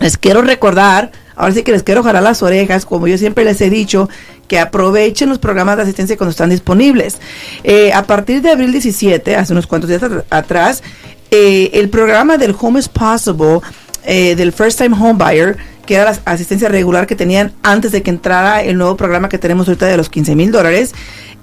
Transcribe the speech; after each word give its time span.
les 0.01 0.16
quiero 0.19 0.43
recordar 0.43 1.10
Ahora 1.39 1.55
sí 1.55 1.63
que 1.63 1.71
les 1.71 1.85
quiero 1.85 2.03
jalar 2.03 2.23
las 2.23 2.43
orejas, 2.43 2.85
como 2.85 3.07
yo 3.07 3.17
siempre 3.17 3.45
les 3.45 3.61
he 3.61 3.71
dicho, 3.71 4.09
que 4.49 4.59
aprovechen 4.59 5.29
los 5.29 5.39
programas 5.39 5.77
de 5.77 5.85
asistencia 5.85 6.17
cuando 6.17 6.33
están 6.33 6.51
disponibles. 6.51 7.19
Eh, 7.63 7.93
a 7.93 8.03
partir 8.03 8.43
de 8.43 8.51
abril 8.51 8.73
17, 8.73 9.37
hace 9.37 9.53
unos 9.53 9.69
cuantos 9.69 9.89
días 9.89 10.03
atrás, 10.31 10.83
eh, 11.31 11.71
el 11.75 11.91
programa 11.91 12.39
del 12.39 12.57
Home 12.59 12.81
is 12.81 12.89
Possible, 12.89 13.61
eh, 14.05 14.35
del 14.35 14.53
First 14.53 14.81
Time 14.81 14.97
Home 14.99 15.15
Buyer, 15.15 15.57
que 15.87 15.95
era 15.95 16.05
la 16.05 16.19
asistencia 16.25 16.69
regular 16.69 17.07
que 17.07 17.15
tenían 17.15 17.53
antes 17.63 17.93
de 17.93 18.03
que 18.03 18.11
entrara 18.11 18.63
el 18.63 18.77
nuevo 18.77 18.97
programa 18.97 19.29
que 19.29 19.39
tenemos 19.39 19.69
ahorita 19.69 19.87
de 19.87 19.97
los 19.97 20.11
15 20.11 20.35
mil 20.35 20.51
dólares, 20.51 20.93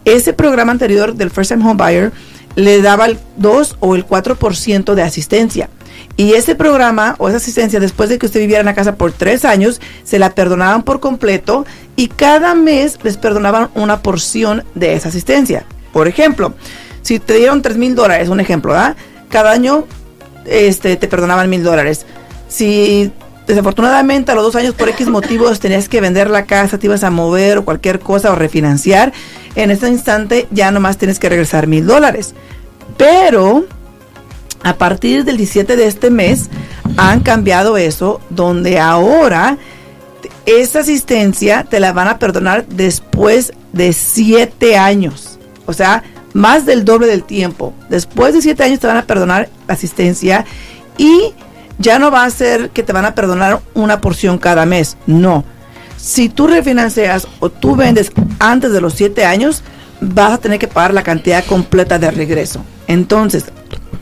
ese 0.03 0.33
programa 0.33 0.73
anterior 0.73 1.15
del 1.15 1.31
First 1.31 1.51
Time 1.51 1.63
Home 1.63 1.81
Buyer 1.81 2.11
le 2.55 2.81
daba 2.81 3.05
el 3.05 3.17
2 3.37 3.77
o 3.79 3.95
el 3.95 4.05
4% 4.05 4.93
de 4.93 5.01
asistencia. 5.01 5.69
Y 6.17 6.33
ese 6.33 6.55
programa 6.55 7.15
o 7.17 7.27
esa 7.27 7.37
asistencia, 7.37 7.79
después 7.79 8.09
de 8.09 8.17
que 8.17 8.25
usted 8.25 8.39
viviera 8.39 8.61
en 8.61 8.67
la 8.67 8.73
casa 8.73 8.95
por 8.95 9.11
tres 9.11 9.43
años, 9.43 9.81
se 10.03 10.17
la 10.17 10.33
perdonaban 10.33 10.83
por 10.83 11.01
completo 11.01 11.65
y 11.95 12.07
cada 12.07 12.55
mes 12.55 12.99
les 13.03 13.17
perdonaban 13.17 13.69
una 13.75 14.01
porción 14.01 14.63
de 14.75 14.93
esa 14.93 15.09
asistencia. 15.09 15.65
Por 15.91 16.07
ejemplo, 16.07 16.53
si 17.01 17.19
te 17.19 17.35
dieron 17.35 17.61
tres 17.61 17.77
mil 17.77 17.95
dólares, 17.95 18.29
un 18.29 18.39
ejemplo, 18.39 18.73
¿ah? 18.75 18.95
Cada 19.29 19.51
año 19.51 19.85
este, 20.45 20.95
te 20.95 21.07
perdonaban 21.07 21.49
mil 21.49 21.63
dólares. 21.63 22.05
Si 22.47 23.11
desafortunadamente 23.45 24.31
a 24.31 24.35
los 24.35 24.43
dos 24.43 24.55
años 24.55 24.73
por 24.73 24.89
X 24.89 25.07
motivos 25.07 25.59
tenías 25.59 25.89
que 25.89 26.01
vender 26.01 26.29
la 26.29 26.45
casa, 26.45 26.77
te 26.77 26.87
ibas 26.87 27.03
a 27.03 27.11
mover 27.11 27.57
o 27.57 27.65
cualquier 27.65 27.99
cosa 27.99 28.31
o 28.31 28.35
refinanciar, 28.35 29.13
en 29.55 29.69
ese 29.71 29.89
instante 29.89 30.47
ya 30.51 30.71
nomás 30.71 30.97
tienes 30.97 31.19
que 31.19 31.29
regresar 31.29 31.67
mil 31.67 31.85
dólares. 31.85 32.33
Pero 32.97 33.65
a 34.63 34.75
partir 34.75 35.25
del 35.25 35.37
17 35.37 35.75
de 35.75 35.87
este 35.87 36.09
mes 36.09 36.49
han 36.97 37.21
cambiado 37.21 37.77
eso, 37.77 38.21
donde 38.29 38.79
ahora 38.79 39.57
esa 40.45 40.79
asistencia 40.79 41.63
te 41.63 41.79
la 41.79 41.93
van 41.93 42.07
a 42.07 42.19
perdonar 42.19 42.65
después 42.67 43.53
de 43.73 43.93
siete 43.93 44.77
años. 44.77 45.39
O 45.65 45.73
sea, 45.73 46.03
más 46.33 46.65
del 46.65 46.85
doble 46.85 47.07
del 47.07 47.23
tiempo. 47.23 47.73
Después 47.89 48.33
de 48.33 48.41
siete 48.41 48.63
años 48.63 48.79
te 48.79 48.87
van 48.87 48.97
a 48.97 49.05
perdonar 49.05 49.49
la 49.67 49.73
asistencia 49.73 50.45
y 50.97 51.33
ya 51.77 51.99
no 51.99 52.11
va 52.11 52.23
a 52.23 52.29
ser 52.29 52.69
que 52.69 52.83
te 52.83 52.93
van 52.93 53.05
a 53.05 53.15
perdonar 53.15 53.61
una 53.73 54.01
porción 54.01 54.37
cada 54.37 54.65
mes. 54.65 54.97
No. 55.07 55.43
Si 55.97 56.29
tú 56.29 56.47
refinancias 56.47 57.27
o 57.39 57.49
tú 57.49 57.75
vendes 57.75 58.11
antes 58.39 58.71
de 58.71 58.81
los 58.81 58.93
siete 58.93 59.25
años, 59.25 59.63
vas 60.01 60.33
a 60.33 60.37
tener 60.37 60.59
que 60.59 60.67
pagar 60.67 60.93
la 60.93 61.03
cantidad 61.03 61.43
completa 61.45 61.99
de 61.99 62.11
regreso. 62.11 62.61
Entonces, 62.87 63.45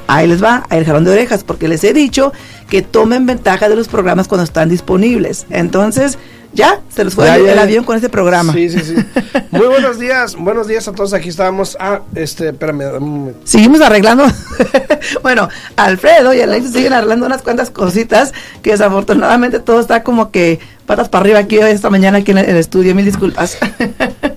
ahí 0.08 0.28
les 0.28 0.44
va, 0.44 0.66
el 0.70 0.86
jalón 0.86 1.04
de 1.04 1.12
orejas, 1.12 1.44
porque 1.44 1.68
les 1.68 1.84
he 1.84 1.94
dicho 1.94 2.34
que 2.70 2.82
tomen 2.82 3.26
ventaja 3.26 3.70
de 3.70 3.76
los 3.76 3.88
programas 3.88 4.28
cuando 4.28 4.44
están 4.44 4.70
disponibles. 4.70 5.46
Entonces, 5.50 6.18
ya, 6.54 6.82
se 6.90 7.04
les 7.04 7.16
fue 7.16 7.34
el, 7.36 7.58
avión 7.58 7.84
con 7.84 7.96
este 7.96 8.10
programa. 8.10 8.54
Sí, 8.54 8.70
sí, 8.70 8.80
sí. 8.80 8.96
Muy 9.52 9.66
buenos 9.66 9.98
días, 9.98 10.36
buenos 10.36 10.68
días 10.68 10.88
a 10.88 10.92
todos. 10.92 11.14
Aquí 11.14 11.30
estábamos. 11.30 11.76
Ah, 11.80 12.02
este, 12.14 12.50
espérame. 12.50 13.34
Seguimos 13.44 13.82
arreglando. 13.82 14.26
bueno, 15.24 15.50
Alfredo 15.76 16.32
y 16.34 16.42
Alexis 16.42 16.74
siguen 16.74 16.94
arreglando 16.94 17.26
unas 17.26 17.42
cuantas 17.42 17.72
cositas 17.72 18.34
que 18.62 18.72
desafortunadamente 18.72 19.60
todo 19.60 19.80
está 19.80 20.04
como 20.04 20.30
que 20.30 20.60
patas 20.86 21.10
para 21.10 21.24
arriba 21.24 21.40
aquí 21.40 21.58
esta 21.58 21.90
mañana 21.90 22.20
aquí 22.20 22.32
en 22.32 22.38
el 22.38 22.58
estudio. 22.58 22.94
Mil 22.94 23.06
disculpas. 23.06 23.58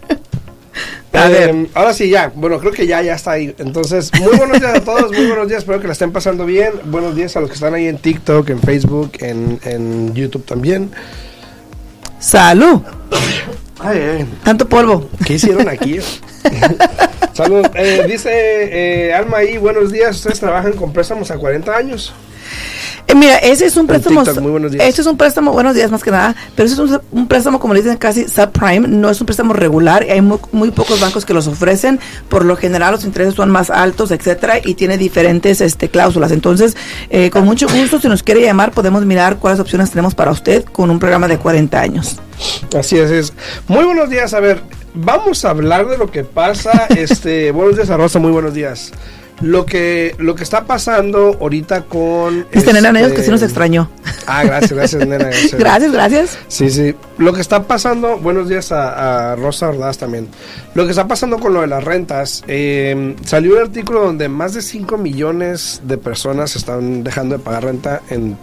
Eh, 1.16 1.68
ahora 1.74 1.92
sí, 1.92 2.08
ya. 2.10 2.30
Bueno, 2.34 2.58
creo 2.58 2.72
que 2.72 2.86
ya, 2.86 3.02
ya 3.02 3.14
está 3.14 3.32
ahí. 3.32 3.54
Entonces, 3.58 4.10
muy 4.20 4.36
buenos 4.36 4.60
días 4.60 4.74
a 4.74 4.84
todos, 4.84 5.12
muy 5.12 5.26
buenos 5.26 5.48
días. 5.48 5.60
Espero 5.60 5.80
que 5.80 5.86
la 5.86 5.94
estén 5.94 6.12
pasando 6.12 6.44
bien. 6.44 6.72
Buenos 6.84 7.16
días 7.16 7.36
a 7.36 7.40
los 7.40 7.48
que 7.48 7.54
están 7.54 7.74
ahí 7.74 7.86
en 7.86 7.98
TikTok, 7.98 8.50
en 8.50 8.60
Facebook, 8.60 9.12
en, 9.20 10.14
YouTube 10.14 10.44
también. 10.44 10.90
¡Salud! 12.18 12.82
Tanto 14.42 14.68
polvo. 14.68 15.08
¿Qué 15.24 15.34
hicieron 15.34 15.68
aquí? 15.68 15.98
Salud. 17.32 17.66
Eh, 17.74 18.04
dice 18.08 18.30
eh, 19.08 19.14
Alma 19.14 19.38
ahí, 19.38 19.58
buenos 19.58 19.92
días. 19.92 20.16
¿Ustedes 20.16 20.40
trabajan 20.40 20.72
con 20.72 20.92
préstamos 20.92 21.30
a 21.30 21.38
40 21.38 21.76
años? 21.76 22.14
Eh, 23.08 23.14
mira, 23.14 23.36
ese 23.36 23.66
es 23.66 23.76
un 23.76 23.86
préstamo. 23.86 24.22
Este 24.22 25.00
es 25.00 25.06
un 25.06 25.16
préstamo, 25.16 25.52
buenos 25.52 25.74
días 25.74 25.90
más 25.90 26.02
que 26.02 26.10
nada, 26.10 26.34
pero 26.56 26.66
ese 26.66 26.82
es 26.82 26.90
un, 27.12 27.28
préstamo, 27.28 27.60
como 27.60 27.74
le 27.74 27.82
dicen 27.82 27.96
casi 27.98 28.26
subprime, 28.28 28.88
no 28.88 29.08
es 29.08 29.20
un 29.20 29.26
préstamo 29.26 29.52
regular. 29.52 30.04
Hay 30.10 30.20
muy, 30.20 30.70
pocos 30.72 31.00
bancos 31.00 31.24
que 31.24 31.32
los 31.32 31.46
ofrecen. 31.46 32.00
Por 32.28 32.44
lo 32.44 32.56
general, 32.56 32.92
los 32.92 33.04
intereses 33.04 33.34
son 33.34 33.50
más 33.50 33.70
altos, 33.70 34.10
etcétera, 34.10 34.58
y 34.62 34.74
tiene 34.74 34.98
diferentes 34.98 35.60
este, 35.60 35.88
cláusulas. 35.88 36.32
Entonces, 36.32 36.76
eh, 37.10 37.30
con 37.30 37.44
mucho 37.44 37.68
gusto, 37.68 38.00
si 38.00 38.08
nos 38.08 38.22
quiere 38.22 38.42
llamar, 38.42 38.72
podemos 38.72 39.04
mirar 39.04 39.36
cuáles 39.36 39.60
opciones 39.60 39.90
tenemos 39.90 40.14
para 40.14 40.32
usted 40.32 40.64
con 40.64 40.90
un 40.90 40.98
programa 40.98 41.28
de 41.28 41.38
40 41.38 41.80
años. 41.80 42.16
Así 42.76 42.98
es, 42.98 43.10
es. 43.10 43.32
Muy 43.68 43.84
buenos 43.84 44.10
días. 44.10 44.34
A 44.34 44.40
ver, 44.40 44.60
vamos 44.94 45.44
a 45.44 45.50
hablar 45.50 45.86
de 45.86 45.96
lo 45.96 46.10
que 46.10 46.24
pasa. 46.24 46.86
este, 46.96 47.52
buenos 47.52 47.76
días 47.76 47.88
a 47.90 47.96
Rosa, 47.96 48.18
muy 48.18 48.32
buenos 48.32 48.52
días 48.52 48.92
lo 49.40 49.66
que 49.66 50.14
lo 50.18 50.34
que 50.34 50.42
está 50.42 50.64
pasando 50.64 51.36
ahorita 51.40 51.82
con 51.82 52.46
este, 52.52 52.72
nena 52.72 52.92
que 53.10 53.22
sí 53.22 53.30
nos 53.30 53.42
extrañó 53.42 53.90
ah 54.26 54.44
gracias 54.44 54.72
gracias 54.72 55.06
nena 55.06 55.30
gracias. 55.58 55.92
Gracias, 55.92 56.38
sí 56.48 56.70
sí. 56.70 56.94
Lo 57.18 57.32
que 57.32 57.40
está 57.40 57.64
pasando 57.64 58.18
buenos 58.18 58.48
días 58.48 58.72
a, 58.72 59.36
Rosa 59.36 59.68
Ordaz 59.68 59.98
también. 59.98 60.28
Lo 60.74 60.84
que 60.84 60.90
está 60.90 61.08
pasando 61.08 61.38
con 61.38 61.54
lo 61.54 61.62
de 61.62 61.66
las 61.66 61.82
rentas 61.82 62.44
eh, 62.46 63.16
salió 63.24 63.54
un 63.54 63.62
artículo 63.62 64.02
donde 64.02 64.28
más 64.28 64.54
de 64.54 64.62
5 64.62 64.98
millones 64.98 65.80
de 65.84 65.96
personas 65.96 66.56
están 66.56 67.02
dejando 67.04 67.38
de 67.38 67.42
pagar 67.42 67.64
renta 67.64 68.02
en 68.10 68.36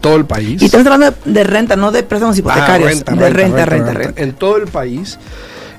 todo 0.00 0.16
el 0.16 0.24
país. 0.24 0.62
Y 0.62 0.66
estamos 0.66 0.86
hablando 0.86 1.16
de, 1.24 1.44
renta 1.44 1.76
no 1.76 1.90
de 1.90 2.02
préstamos 2.02 2.36
ah, 2.36 2.40
hipotecarios 2.40 3.04
de 3.04 3.30
renta 3.30 3.66
renta, 3.66 3.92
renta, 3.92 4.22
en 4.22 4.32
todo 4.34 4.56
el 4.56 4.68
país. 4.68 5.18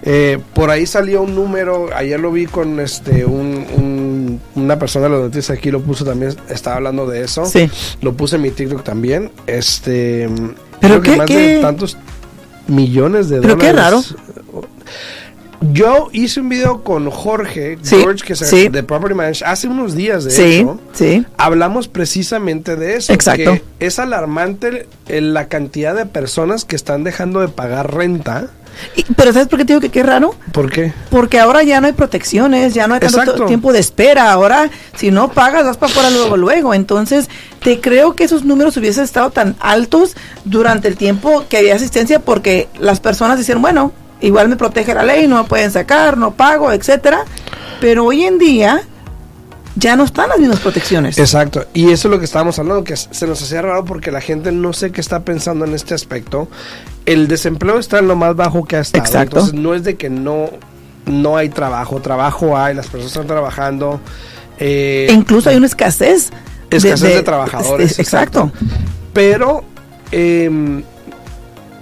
Eh, 0.03 0.39
por 0.53 0.71
ahí 0.71 0.87
salió 0.87 1.21
un 1.21 1.35
número, 1.35 1.89
ayer 1.95 2.19
lo 2.19 2.31
vi 2.31 2.47
con 2.47 2.79
este 2.79 3.23
un, 3.23 3.65
una 4.55 4.77
persona 4.77 5.05
de 5.05 5.11
las 5.11 5.21
noticias 5.21 5.57
aquí 5.57 5.71
lo 5.71 5.81
puso 5.81 6.03
también, 6.05 6.35
estaba 6.49 6.77
hablando 6.77 7.07
de 7.07 7.23
eso. 7.23 7.45
Sí. 7.45 7.69
Lo 8.01 8.13
puse 8.13 8.35
en 8.35 8.41
mi 8.43 8.51
TikTok 8.51 8.83
también. 8.83 9.31
Este, 9.47 10.29
pero 10.79 11.01
qué, 11.01 11.15
más 11.15 11.27
de 11.27 11.59
tantos 11.61 11.97
millones 12.67 13.29
de 13.29 13.41
pero 13.41 13.57
qué 13.57 13.73
raro. 13.73 14.01
Yo 15.61 16.09
hice 16.11 16.41
un 16.41 16.49
video 16.49 16.83
con 16.83 17.09
Jorge, 17.11 17.77
George, 17.83 18.25
que 18.25 18.33
es 18.33 18.39
de 18.39 18.83
Property 18.83 19.13
Management, 19.13 19.51
hace 19.51 19.67
unos 19.67 19.95
días 19.95 20.23
de 20.23 20.31
sí, 20.31 20.67
Sí. 20.93 21.25
Hablamos 21.37 21.87
precisamente 21.87 22.75
de 22.75 22.95
eso. 22.95 23.13
Exacto. 23.13 23.59
es 23.79 23.99
alarmante 23.99 24.87
la 25.07 25.47
cantidad 25.47 25.95
de 25.95 26.05
personas 26.05 26.65
que 26.65 26.75
están 26.75 27.03
dejando 27.03 27.41
de 27.41 27.47
pagar 27.47 27.93
renta 27.93 28.49
pero 29.15 29.33
¿sabes 29.33 29.47
por 29.47 29.59
qué 29.59 29.65
te 29.65 29.73
digo 29.73 29.81
que 29.81 29.89
qué 29.89 30.03
raro? 30.03 30.35
¿Por 30.51 30.71
qué? 30.71 30.93
Porque 31.09 31.39
ahora 31.39 31.63
ya 31.63 31.81
no 31.81 31.87
hay 31.87 31.93
protecciones, 31.93 32.73
ya 32.73 32.87
no 32.87 32.95
hay 32.95 32.99
tanto 32.99 33.45
tiempo 33.45 33.73
de 33.73 33.79
espera. 33.79 34.31
Ahora, 34.31 34.69
si 34.95 35.11
no 35.11 35.31
pagas, 35.31 35.65
vas 35.65 35.77
para 35.77 35.93
fuera 35.93 36.09
luego, 36.09 36.37
luego. 36.37 36.73
Entonces, 36.73 37.29
te 37.63 37.79
creo 37.79 38.15
que 38.15 38.23
esos 38.23 38.43
números 38.43 38.77
hubiesen 38.77 39.03
estado 39.03 39.29
tan 39.29 39.55
altos 39.59 40.15
durante 40.45 40.87
el 40.87 40.97
tiempo 40.97 41.45
que 41.49 41.57
había 41.57 41.75
asistencia 41.75 42.19
porque 42.19 42.69
las 42.79 42.99
personas 42.99 43.37
decían, 43.37 43.61
bueno, 43.61 43.91
igual 44.21 44.49
me 44.49 44.55
protege 44.55 44.93
la 44.93 45.03
ley, 45.03 45.27
no 45.27 45.43
me 45.43 45.49
pueden 45.49 45.71
sacar, 45.71 46.17
no 46.17 46.31
pago, 46.31 46.71
etcétera. 46.71 47.25
Pero 47.79 48.05
hoy 48.05 48.23
en 48.23 48.37
día 48.37 48.81
ya 49.75 49.95
no 49.95 50.03
están 50.03 50.29
las 50.29 50.37
mismas 50.39 50.59
protecciones. 50.59 51.17
Exacto, 51.17 51.65
y 51.73 51.91
eso 51.91 52.07
es 52.07 52.11
lo 52.11 52.19
que 52.19 52.25
estábamos 52.25 52.59
hablando, 52.59 52.83
que 52.83 52.95
se 52.95 53.25
nos 53.25 53.41
hacía 53.41 53.61
raro 53.61 53.85
porque 53.85 54.11
la 54.11 54.21
gente 54.21 54.51
no 54.51 54.73
sé 54.73 54.91
qué 54.91 55.01
está 55.01 55.21
pensando 55.21 55.65
en 55.65 55.73
este 55.73 55.93
aspecto. 55.93 56.47
El 57.05 57.27
desempleo 57.27 57.79
está 57.79 57.99
en 57.99 58.07
lo 58.07 58.15
más 58.15 58.35
bajo 58.35 58.65
que 58.65 58.75
ha 58.75 58.81
estado. 58.81 59.03
Exacto. 59.03 59.37
Entonces 59.39 59.59
no 59.59 59.73
es 59.73 59.83
de 59.83 59.95
que 59.95 60.09
no, 60.09 60.49
no 61.05 61.37
hay 61.37 61.49
trabajo, 61.49 61.99
trabajo 62.01 62.57
hay, 62.57 62.75
las 62.75 62.85
personas 62.87 63.13
están 63.13 63.27
trabajando. 63.27 63.99
eh, 64.59 65.07
E 65.09 65.13
incluso 65.13 65.49
hay 65.49 65.55
una 65.55 65.65
escasez. 65.65 66.29
escasez 66.69 67.15
de, 67.15 67.23
trabajadores. 67.23 67.91
este, 67.91 68.01
exacto. 68.03 68.51
Pero 69.13 69.63
em, 70.11 70.83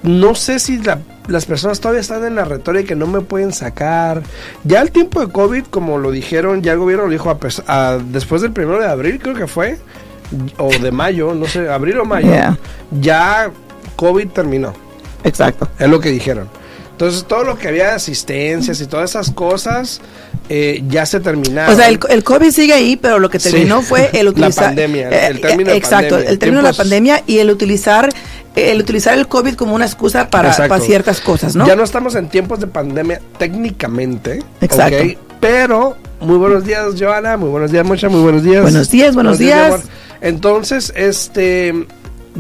no 0.04 0.36
sé 0.36 0.60
si 0.60 0.78
la- 0.80 1.00
las 1.28 1.46
personas 1.46 1.80
todavía 1.80 2.02
están 2.02 2.24
en 2.26 2.36
la 2.36 2.46
retórica 2.46 2.88
que 2.90 2.96
no 2.96 3.06
me 3.08 3.22
pueden 3.22 3.54
sacar. 3.54 4.24
Ya 4.64 4.82
el 4.82 4.92
tiempo 4.92 5.20
de 5.26 5.32
COVID, 5.32 5.66
como 5.66 5.98
lo 5.98 6.10
dijeron, 6.12 6.62
ya 6.64 6.72
el 6.74 6.80
gobierno 6.80 7.06
lo 7.06 7.12
dijo 7.12 7.30
a 7.68 7.98
después 8.04 8.42
del 8.42 8.52
primero 8.52 8.80
de 8.80 8.88
abril, 8.88 9.20
creo 9.22 9.36
que 9.36 9.46
fue, 9.48 9.78
o 10.58 10.70
de 10.70 10.92
mayo, 10.92 11.34
no 11.36 11.46
sé, 11.48 11.70
abril 11.70 12.00
o 12.00 12.06
mayo, 12.06 12.28
Yeah. 12.32 12.58
ya 13.00 13.52
COVID 13.96 14.28
terminó. 14.30 14.74
Exacto. 15.24 15.68
Es 15.78 15.88
lo 15.90 16.00
que 16.00 16.10
dijeron. 16.10 16.48
Entonces, 16.92 17.26
todo 17.26 17.44
lo 17.46 17.58
que 17.58 17.70
había 17.70 17.86
de 17.86 17.92
asistencias 17.92 18.82
y 18.82 18.86
todas 18.86 19.12
esas 19.12 19.32
cosas 19.32 20.02
eh, 20.50 20.84
ya 20.90 21.06
se 21.06 21.20
terminaron. 21.22 21.74
O 21.74 21.78
sea, 21.78 21.88
el, 21.88 21.98
el 22.10 22.24
COVID 22.24 22.52
sigue 22.52 22.74
ahí, 22.74 22.98
pero 22.98 23.20
lo 23.20 23.30
que 23.30 23.40
Sí. 23.40 23.52
terminó 23.52 23.82
fue 23.82 24.10
el 24.14 24.26
La 24.26 24.32
utilizar. 24.32 24.66
pandemia, 24.66 25.08
el- 25.10 25.14
el 25.14 25.38
eh, 25.38 25.40
término 25.42 25.70
de 25.72 25.78
Exacto, 25.78 26.10
pandemia, 26.16 26.30
el 26.32 26.40
término 26.40 26.62
de 26.64 26.68
la 26.68 26.74
pandemia 26.74 27.24
y 27.28 27.38
el 27.38 27.52
utilizar 27.52 28.10
el 28.56 28.80
utilizar 28.82 29.18
el 29.18 29.28
COVID 29.28 29.56
como 29.56 29.76
una 29.76 29.86
excusa 29.86 30.30
para, 30.30 30.56
para 30.56 30.80
ciertas 30.80 31.22
cosas, 31.22 31.56
¿no? 31.56 31.68
Ya 31.68 31.76
no 31.76 31.84
estamos 31.84 32.16
en 32.16 32.30
tiempos 32.30 32.60
de 32.60 32.68
pandemia 32.68 33.22
técnicamente. 33.38 34.44
Exacto. 34.62 35.04
Pero, 35.40 35.96
muy 36.20 36.38
buenos 36.38 36.66
días, 36.66 36.86
Joana. 37.00 37.38
Muy 37.38 37.50
buenos 37.50 37.72
días, 37.72 37.86
Mocha. 37.86 38.10
Muy 38.10 38.22
buenos 38.22 38.44
días. 38.44 38.62
Buenos 38.62 38.90
días, 38.90 39.16
buenos 39.16 39.38
días. 39.38 39.84
Entonces, 40.22 40.92
este. 40.96 41.88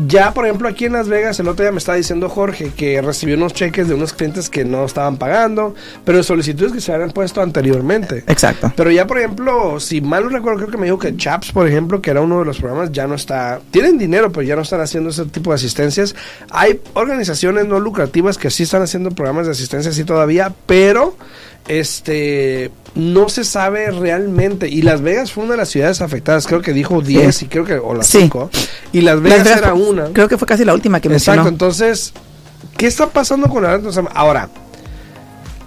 Ya, 0.07 0.33
por 0.33 0.45
ejemplo, 0.45 0.67
aquí 0.69 0.85
en 0.85 0.93
Las 0.93 1.09
Vegas, 1.09 1.39
el 1.39 1.47
otro 1.47 1.63
día 1.63 1.71
me 1.71 1.79
estaba 1.79 1.97
diciendo 1.97 2.29
Jorge 2.29 2.71
que 2.75 3.01
recibió 3.01 3.35
unos 3.35 3.53
cheques 3.53 3.87
de 3.87 3.95
unos 3.95 4.13
clientes 4.13 4.49
que 4.49 4.63
no 4.63 4.85
estaban 4.85 5.17
pagando, 5.17 5.75
pero 6.05 6.23
solicitudes 6.23 6.71
que 6.71 6.79
se 6.79 6.93
habían 6.93 7.11
puesto 7.11 7.41
anteriormente. 7.41 8.23
Exacto. 8.27 8.71
Pero 8.75 8.91
ya, 8.91 9.07
por 9.07 9.17
ejemplo, 9.17 9.79
si 9.79 9.99
mal 9.99 10.23
no 10.23 10.29
recuerdo, 10.29 10.59
creo 10.59 10.71
que 10.71 10.77
me 10.77 10.85
dijo 10.85 10.99
que 10.99 11.17
Chaps, 11.17 11.51
por 11.51 11.67
ejemplo, 11.67 12.01
que 12.01 12.11
era 12.11 12.21
uno 12.21 12.39
de 12.39 12.45
los 12.45 12.59
programas, 12.59 12.91
ya 12.91 13.07
no 13.07 13.15
está. 13.15 13.59
Tienen 13.71 13.97
dinero, 13.97 14.31
pero 14.31 14.43
ya 14.43 14.55
no 14.55 14.61
están 14.61 14.81
haciendo 14.81 15.09
ese 15.09 15.25
tipo 15.25 15.51
de 15.51 15.55
asistencias. 15.55 16.15
Hay 16.49 16.79
organizaciones 16.93 17.65
no 17.65 17.79
lucrativas 17.79 18.37
que 18.37 18.49
sí 18.51 18.63
están 18.63 18.81
haciendo 18.81 19.11
programas 19.11 19.47
de 19.47 19.51
asistencia, 19.51 19.91
sí 19.91 20.05
todavía, 20.05 20.53
pero 20.65 21.15
este 21.67 22.71
no 22.95 23.29
se 23.29 23.43
sabe 23.43 23.91
realmente. 23.91 24.67
Y 24.67 24.81
Las 24.81 25.01
Vegas 25.01 25.31
fue 25.31 25.43
una 25.43 25.53
de 25.53 25.57
las 25.57 25.69
ciudades 25.69 26.01
afectadas, 26.01 26.47
creo 26.47 26.61
que 26.61 26.73
dijo 26.73 27.01
10 27.01 27.43
y 27.43 27.47
creo 27.47 27.65
que, 27.65 27.75
o 27.75 27.93
las 27.93 28.07
Sí. 28.07 28.19
5. 28.21 28.49
Y 28.91 29.01
Las 29.01 29.21
Vegas, 29.21 29.39
Las 29.39 29.47
Vegas 29.47 29.59
era 29.61 29.71
fue- 29.75 29.89
una. 29.89 30.05
Creo 30.13 30.27
que 30.27 30.37
fue 30.37 30.47
casi 30.47 30.65
la 30.65 30.73
última 30.73 30.99
que 30.99 31.07
Exacto, 31.07 31.31
mencionó. 31.43 31.49
entonces, 31.49 32.13
¿qué 32.77 32.87
está 32.87 33.07
pasando 33.07 33.47
con 33.49 33.63
la 33.63 33.73
renta? 33.73 33.89
O 33.89 33.91
sea, 33.93 34.03
Ahora, 34.13 34.49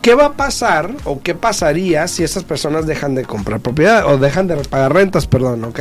¿qué 0.03 0.15
va 0.15 0.27
a 0.27 0.33
pasar 0.33 0.91
o 1.05 1.21
qué 1.23 1.35
pasaría 1.35 2.09
si 2.09 2.25
estas 2.25 2.43
personas 2.45 2.87
dejan 2.87 3.15
de 3.15 3.25
comprar 3.25 3.61
propiedad 3.61 4.05
o 4.07 4.19
dejan 4.19 4.49
de 4.49 4.57
pagar 4.57 4.93
rentas, 4.93 5.27
perdón, 5.27 5.65
¿ok? 5.65 5.81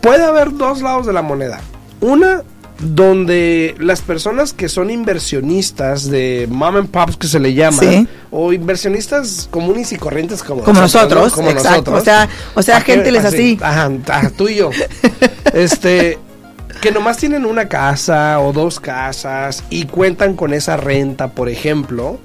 Puede 0.00 0.24
haber 0.24 0.52
dos 0.56 0.82
lados 0.82 1.06
de 1.06 1.12
la 1.12 1.22
moneda. 1.22 1.60
Una, 2.00 2.42
donde 2.82 3.74
las 3.78 4.00
personas 4.00 4.52
que 4.52 4.68
son 4.68 4.90
inversionistas 4.90 6.10
de 6.10 6.46
mom 6.50 6.76
and 6.76 6.90
pops 6.90 7.16
que 7.16 7.26
se 7.28 7.38
le 7.40 7.54
llama, 7.54 7.78
Sí. 7.80 8.06
o 8.30 8.52
inversionistas 8.52 9.48
comunes 9.50 9.92
y 9.92 9.96
corrientes 9.96 10.42
como, 10.42 10.62
Como 10.62 10.74
¿no? 10.74 10.82
nosotros, 10.82 11.32
como 11.32 11.50
exacto. 11.50 11.92
nosotros. 11.92 12.00
O 12.00 12.04
sea, 12.04 12.28
o 12.54 12.62
sea, 12.62 12.80
gente 12.80 13.10
les 13.10 13.24
así. 13.24 13.58
Ajá, 13.62 13.90
ajá, 14.08 14.30
tú 14.36 14.48
y 14.48 14.56
yo. 14.56 14.70
este, 15.54 16.18
que 16.80 16.90
nomás 16.90 17.16
tienen 17.16 17.44
una 17.44 17.68
casa 17.68 18.40
o 18.40 18.52
dos 18.52 18.80
casas 18.80 19.62
y 19.70 19.84
cuentan 19.86 20.34
con 20.34 20.52
esa 20.52 20.76
renta, 20.76 21.28
por 21.28 21.48
ejemplo. 21.48 22.18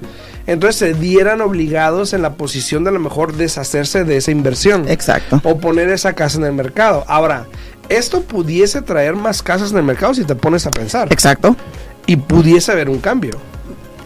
Entonces 0.48 0.77
se 0.77 0.94
dieran 0.94 1.42
obligados 1.42 2.13
en 2.13 2.21
la 2.21 2.36
posición 2.36 2.86
de 2.86 2.89
a 2.89 2.94
lo 2.94 3.00
mejor 3.01 3.33
deshacerse 3.36 4.06
de 4.06 4.15
esa 4.18 4.31
inversión. 4.31 4.88
Exacto. 4.88 5.42
O 5.44 5.57
poner 5.57 5.89
esa 5.89 6.13
casa 6.13 6.38
en 6.38 6.45
el 6.45 6.54
mercado. 6.54 7.04
Ahora, 7.07 7.48
esto 7.89 8.22
pudiese 8.22 8.81
traer 8.81 9.16
más 9.16 9.42
casas 9.42 9.72
en 9.72 9.78
el 9.78 9.84
mercado 9.84 10.13
si 10.13 10.24
te 10.24 10.36
pones 10.36 10.66
a 10.66 10.72
pensar. 10.72 11.12
Exacto. 11.12 11.56
Y 12.06 12.16
pudiese 12.18 12.72
haber 12.72 12.89
un 12.89 13.00
cambio. 13.00 13.38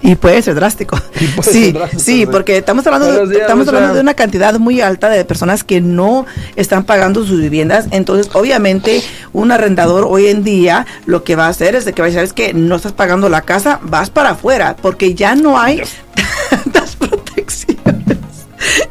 Y 0.03 0.15
puede 0.15 0.41
ser 0.41 0.55
drástico. 0.55 0.99
Y 1.19 1.27
puede 1.27 1.51
sí, 1.51 1.65
ser 1.65 1.73
drástico, 1.73 2.01
sí, 2.03 2.25
porque 2.25 2.57
estamos 2.57 2.85
hablando, 2.87 3.27
días, 3.27 3.41
estamos 3.41 3.67
hablando 3.67 3.93
de 3.93 4.01
una 4.01 4.15
cantidad 4.15 4.57
muy 4.57 4.81
alta 4.81 5.09
de 5.09 5.23
personas 5.23 5.63
que 5.63 5.81
no 5.81 6.25
están 6.55 6.83
pagando 6.83 7.23
sus 7.23 7.39
viviendas. 7.39 7.85
Entonces, 7.91 8.33
obviamente, 8.33 9.03
un 9.33 9.51
arrendador 9.51 10.05
hoy 10.09 10.27
en 10.27 10.43
día 10.43 10.87
lo 11.05 11.23
que 11.23 11.35
va 11.35 11.45
a 11.45 11.49
hacer 11.49 11.75
es 11.75 11.85
de 11.85 11.93
que 11.93 12.01
va 12.01 12.07
a 12.07 12.09
decir, 12.09 12.23
es 12.23 12.33
que 12.33 12.53
no 12.53 12.77
estás 12.77 12.93
pagando 12.93 13.29
la 13.29 13.43
casa, 13.43 13.79
vas 13.83 14.09
para 14.09 14.31
afuera, 14.31 14.75
porque 14.81 15.13
ya 15.13 15.35
no 15.35 15.59
hay 15.59 15.83
tantas 16.49 16.95
protecciones. 16.95 18.17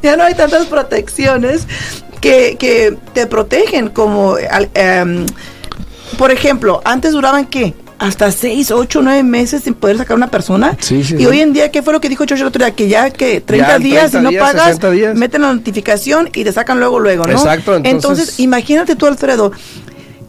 Ya 0.03 0.17
no 0.17 0.25
hay 0.25 0.35
tantas 0.35 0.67
protecciones 0.67 1.67
que, 2.21 2.57
que 2.59 2.97
te 3.15 3.27
protegen 3.27 3.89
como... 3.89 4.37
em, 4.75 5.27
por 6.19 6.31
ejemplo, 6.31 6.81
antes 6.85 7.13
duraban 7.13 7.47
qué? 7.47 7.75
Hasta 7.99 8.31
6, 8.33 8.71
8, 8.71 9.01
9 9.03 9.23
meses 9.23 9.63
sin 9.65 9.75
poder 9.75 9.99
sacar 9.99 10.17
una 10.17 10.29
persona. 10.31 10.77
Sí, 10.81 11.05
sí, 11.05 11.15
y 11.15 11.19
sí. 11.19 11.27
hoy 11.27 11.41
en 11.41 11.53
día, 11.53 11.71
¿qué 11.71 11.83
fue 11.83 11.93
lo 11.93 12.01
que 12.01 12.09
dijo 12.09 12.25
George 12.27 12.43
el 12.43 12.49
otro 12.49 12.65
día? 12.65 12.75
Que 12.75 12.89
ya 12.89 13.11
que 13.11 13.41
30 13.43 13.69
Ya, 13.69 13.79
días, 13.79 14.11
30 14.11 14.19
si 14.19 14.25
no 14.25 14.31
días, 14.31 14.43
pagas, 14.43 14.65
60 14.65 14.91
días. 14.91 15.15
meten 15.17 15.43
la 15.43 15.53
notificación 15.53 16.31
y 16.35 16.43
te 16.45 16.53
sacan 16.53 16.79
luego, 16.81 16.99
luego, 16.99 17.25
¿no? 17.27 17.33
Exacto, 17.33 17.77
entonces- 17.85 18.41
imagínate 18.41 18.97
tú, 18.97 19.07
Alfredo. 19.07 19.53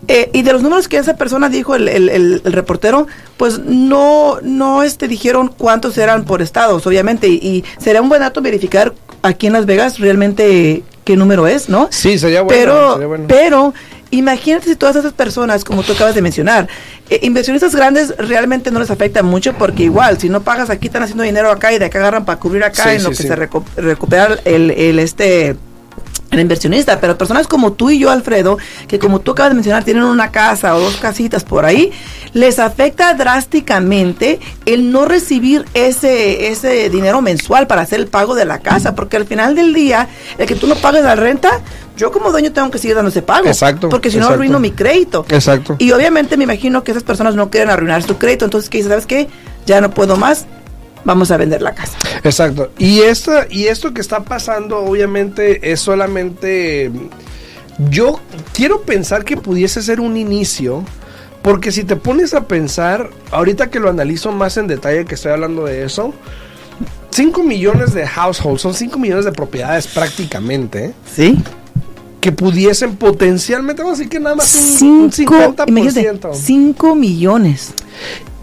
eh, 0.10 0.30
y 0.34 0.42
de 0.42 0.52
los 0.52 0.62
números 0.64 0.88
que 0.90 0.98
esa 0.98 1.16
persona 1.16 1.48
dijo, 1.48 1.74
el, 1.76 1.88
el- 1.88 2.10
el- 2.10 2.42
el 2.44 2.54
reportero, 2.54 3.08
pues 3.38 3.60
no, 3.60 4.40
no 4.42 4.84
este, 4.84 5.08
dijeron 5.08 5.48
cuántos 5.58 5.98
eran 5.98 6.26
por 6.26 6.42
estados, 6.42 6.86
obviamente. 6.86 7.28
Y, 7.30 7.36
y 7.36 7.64
sería 7.80 8.02
un 8.02 8.10
buen 8.10 8.20
dato 8.22 8.42
verificar 8.42 8.94
aquí 9.22 9.48
en 9.48 9.54
Las 9.54 9.66
Vegas 9.66 10.00
realmente 10.00 10.84
qué 11.04 11.16
número 11.16 11.48
es, 11.48 11.70
¿no? 11.70 11.88
Sí, 11.92 12.18
sería 12.18 12.42
bueno. 12.42 12.60
pero, 12.62 12.92
sería 12.94 13.08
bueno. 13.08 13.26
pero 13.28 13.74
imagínate 14.12 14.68
si 14.70 14.76
todas 14.76 14.96
esas 14.98 15.14
personas, 15.14 15.64
como 15.64 15.84
tú 15.84 15.94
acabas 15.94 16.16
de 16.16 16.22
mencionar, 16.22 16.68
eh, 17.10 17.20
inversionistas 17.24 17.74
grandes 17.76 18.14
realmente 18.18 18.70
no 18.72 18.80
les 18.80 18.92
afecta 18.92 19.24
mucho 19.24 19.54
porque 19.54 19.84
igual, 19.84 20.20
si 20.20 20.30
no 20.30 20.42
pagas 20.42 20.70
aquí, 20.70 20.88
están 20.88 21.04
haciendo 21.04 21.24
dinero 21.24 21.50
acá 21.50 21.72
y 21.74 21.80
de 21.80 21.86
acá 21.86 22.00
agarran 22.00 22.26
para 22.26 22.40
cubrir 22.40 22.64
acá 22.64 22.84
Sí, 22.84 22.90
en 22.98 23.04
lo 23.04 23.10
que 23.10 23.16
sí. 23.16 23.24
se 23.24 23.36
recu- 23.38 23.64
recupera 23.78 24.38
el, 24.46 24.72
el 24.72 25.00
este 25.00 25.56
el 26.32 26.40
inversionista, 26.40 27.00
pero 27.00 27.18
personas 27.18 27.48
como 27.48 27.74
tú 27.74 27.90
y 27.90 28.00
yo, 28.00 28.10
Alfredo, 28.10 28.58
que 28.88 29.00
como 29.00 29.20
tú 29.20 29.32
acabas 29.32 29.52
de 29.52 29.56
mencionar, 29.56 29.84
tienen 29.84 30.04
una 30.04 30.32
casa 30.32 30.76
o 30.76 30.80
dos 30.80 30.96
casitas 30.96 31.44
por 31.44 31.66
ahí, 31.66 31.92
les 32.34 32.58
afecta 32.58 33.14
drásticamente 33.14 34.40
el 34.66 34.92
no 34.92 35.06
recibir 35.06 35.66
ese, 35.74 36.48
ese 36.48 36.90
dinero 36.90 37.22
mensual 37.22 37.68
para 37.68 37.82
hacer 37.82 38.00
el 38.00 38.08
pago 38.08 38.34
de 38.34 38.46
la 38.46 38.60
casa, 38.60 38.96
porque 38.96 39.18
al 39.18 39.26
final 39.26 39.56
del 39.56 39.74
día, 39.74 40.08
el 40.38 40.48
que 40.48 40.56
tú 40.56 40.68
no 40.68 40.76
pagues 40.76 41.04
la 41.04 41.16
renta, 41.16 41.60
yo 41.98 42.12
como 42.12 42.32
dueño 42.32 42.54
tengo 42.54 42.72
que 42.72 42.78
seguir 42.78 42.96
dando 42.96 43.10
ese 43.10 43.22
pago. 43.22 43.48
Exacto, 43.48 43.90
Porque 43.90 44.10
si 44.10 44.16
no 44.16 44.24
exacto. 44.24 44.36
arruino 44.36 44.60
mi 44.60 44.72
crédito. 44.72 45.26
Exacto. 45.30 45.76
Y 45.80 45.92
obviamente 45.92 46.38
me 46.38 46.46
imagino 46.46 46.84
que 46.84 46.92
esas 46.92 47.04
personas 47.04 47.36
no 47.36 47.50
quieren 47.52 47.70
arruinar 47.70 48.04
su 48.04 48.18
crédito, 48.18 48.46
entonces 48.46 48.70
que 48.70 48.82
¿sabes 48.82 49.06
qué? 49.06 49.28
Ya 49.66 49.82
no 49.82 49.92
puedo 49.92 50.16
más, 50.16 50.46
vamos 51.06 51.32
a 51.32 51.38
vender 51.38 51.62
la 51.62 51.74
casa. 51.74 51.98
Exacto. 52.24 52.72
Y 52.78 53.02
esto, 53.02 53.32
y 53.50 53.66
esto 53.66 53.94
que 53.94 54.02
está 54.02 54.24
pasando, 54.24 54.80
obviamente, 54.80 55.72
es 55.72 55.80
solamente. 55.80 56.92
Yo 57.90 58.20
quiero 58.54 58.82
pensar 58.82 59.26
que 59.26 59.38
pudiese 59.38 59.82
ser 59.82 60.00
un 60.00 60.18
inicio. 60.18 60.84
Porque 61.42 61.72
si 61.72 61.84
te 61.84 61.96
pones 61.96 62.36
a 62.36 62.46
pensar, 62.46 63.10
ahorita 63.32 63.72
que 63.72 63.80
lo 63.80 63.90
analizo 63.90 64.32
más 64.32 64.58
en 64.58 64.68
detalle, 64.68 65.06
que 65.06 65.16
estoy 65.16 65.32
hablando 65.32 65.66
de 65.66 65.84
eso, 65.84 66.14
5 67.10 67.42
millones 67.42 67.96
de 67.96 68.06
households, 68.06 68.62
son 68.62 68.76
5 68.76 69.00
millones 69.00 69.26
de 69.26 69.32
propiedades 69.32 69.88
prácticamente, 69.88 70.94
¿Sí? 71.12 71.42
que 72.20 72.32
pudiesen 72.32 72.96
potencialmente, 72.96 73.82
vamos 73.82 73.98
a 73.98 74.04
decir 74.04 74.10
que 74.12 74.20
nada 74.20 74.36
más 74.36 74.80
un, 74.82 74.88
un 75.06 75.12
Cinco, 75.12 75.34
50%. 75.34 75.68
imagínate, 75.68 76.30
cinco 76.36 76.94
millones. 76.94 77.74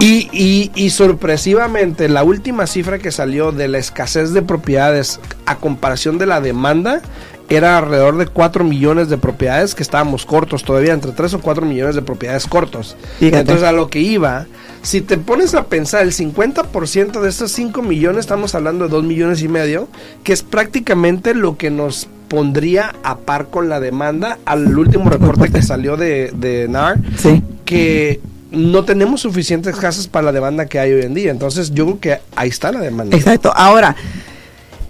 Y, 0.01 0.29
y, 0.33 0.71
y 0.75 0.91
sorpresivamente, 0.91 2.09
la 2.09 2.23
última 2.23 2.67
cifra 2.67 2.99
que 2.99 3.11
salió 3.11 3.51
de 3.53 3.67
la 3.69 3.79
escasez 3.79 4.33
de 4.33 4.43
propiedades 4.43 5.19
a 5.45 5.57
comparación 5.57 6.19
de 6.19 6.27
la 6.27 6.41
demanda 6.41 7.03
era 7.49 7.79
alrededor 7.79 8.17
de 8.19 8.27
4 8.27 8.63
millones 8.63 9.09
de 9.09 9.17
propiedades 9.19 9.75
que 9.75 9.83
estábamos 9.83 10.27
cortos 10.27 10.63
todavía, 10.65 10.93
entre 10.93 11.13
3 11.13 11.35
o 11.35 11.41
4 11.41 11.65
millones 11.67 11.95
de 11.95 12.03
propiedades 12.03 12.47
cortos. 12.47 12.97
Fíjate. 13.19 13.39
Entonces, 13.41 13.65
a 13.67 13.73
lo 13.73 13.89
que 13.89 14.01
iba, 14.01 14.47
si 14.83 15.01
te 15.01 15.17
pones 15.17 15.55
a 15.55 15.65
pensar, 15.65 16.03
el 16.03 16.13
50% 16.13 17.21
de 17.21 17.29
estos 17.29 17.51
5 17.53 17.83
millones, 17.83 18.21
estamos 18.21 18.55
hablando 18.55 18.85
de 18.85 18.91
2 18.91 19.03
millones 19.05 19.43
y 19.43 19.49
medio, 19.49 19.89
que 20.25 20.33
es 20.35 20.43
prácticamente 20.43 21.35
lo 21.35 21.57
que 21.57 21.71
nos 21.71 22.07
pondría 22.29 22.95
a 23.03 23.17
par 23.17 23.47
con 23.49 23.71
la 23.71 23.81
demanda 23.81 24.39
al 24.45 24.79
último 24.79 25.09
reporte 25.09 25.51
que 25.51 25.63
salió 25.63 25.97
de, 25.97 26.31
de 26.37 26.69
NAR 26.69 26.99
Sí. 27.17 27.43
que 27.65 28.21
no 28.51 28.85
tenemos 28.85 29.21
suficientes 29.21 29.77
casas 29.77 30.07
para 30.07 30.27
la 30.27 30.33
demanda 30.33 30.67
que 30.67 30.79
hay 30.79 30.93
hoy 30.93 31.03
en 31.03 31.15
día. 31.15 31.31
Entonces, 31.31 31.73
yo 31.73 31.85
creo 31.85 32.01
que 32.01 32.21
ahí 32.37 32.49
está 32.49 32.73
la 32.73 32.81
demanda. 32.81 33.17
Exacto. 33.17 33.53
Ahora, 33.55 33.97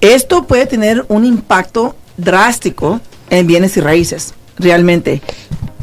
esto 0.00 0.46
puede 0.46 0.66
tener 0.66 1.04
un 1.08 1.24
impacto 1.24 1.96
drástico 2.16 3.00
en 3.30 3.46
bienes 3.46 3.76
y 3.76 3.80
raíces, 3.80 4.34
realmente 4.58 5.20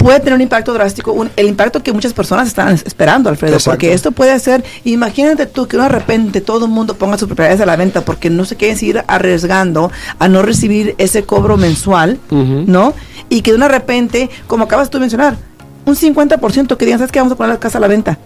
puede 0.06 0.20
tener 0.20 0.36
un 0.36 0.42
impacto 0.42 0.72
drástico, 0.72 1.28
el 1.36 1.48
impacto 1.48 1.82
que 1.82 1.92
muchas 1.92 2.14
personas 2.14 2.48
están 2.48 2.76
esperando, 2.86 3.28
Alfredo, 3.28 3.58
porque 3.66 3.92
esto 3.92 4.12
puede 4.12 4.34
hacer, 4.34 4.64
imagínate 4.84 5.48
tú 5.48 5.68
que 5.68 5.78
de 5.78 5.90
repente 5.90 6.42
todo 6.42 6.66
el 6.66 6.72
mundo 6.72 6.94
ponga 6.94 7.18
sus 7.18 7.28
propiedades 7.28 7.60
a 7.60 7.66
la 7.66 7.76
venta 7.76 8.02
porque 8.02 8.30
no 8.30 8.46
se 8.46 8.56
quieren 8.56 8.78
seguir 8.78 9.04
arriesgando 9.08 9.92
a 10.20 10.28
no 10.28 10.44
recibir 10.44 10.94
ese 11.00 11.24
cobro 11.24 11.58
mensual, 11.58 12.20
¿no? 12.30 12.94
Y 13.30 13.42
que 13.42 13.50
de 13.50 13.58
una 13.58 13.68
repente, 13.68 14.30
como 14.46 14.66
acabas 14.66 14.92
tú 14.92 15.00
de 15.00 15.02
mencionar, 15.02 15.38
un 15.86 15.96
50% 15.96 16.78
que 16.78 16.86
digan, 16.86 17.00
¿sabes 17.00 17.12
qué? 17.12 17.20
Vamos 17.20 17.34
a 17.34 17.36
poner 17.36 17.54
la 17.54 17.60
casa 17.60 17.78
a 17.78 17.82
la 17.82 17.88
venta. 17.88 18.18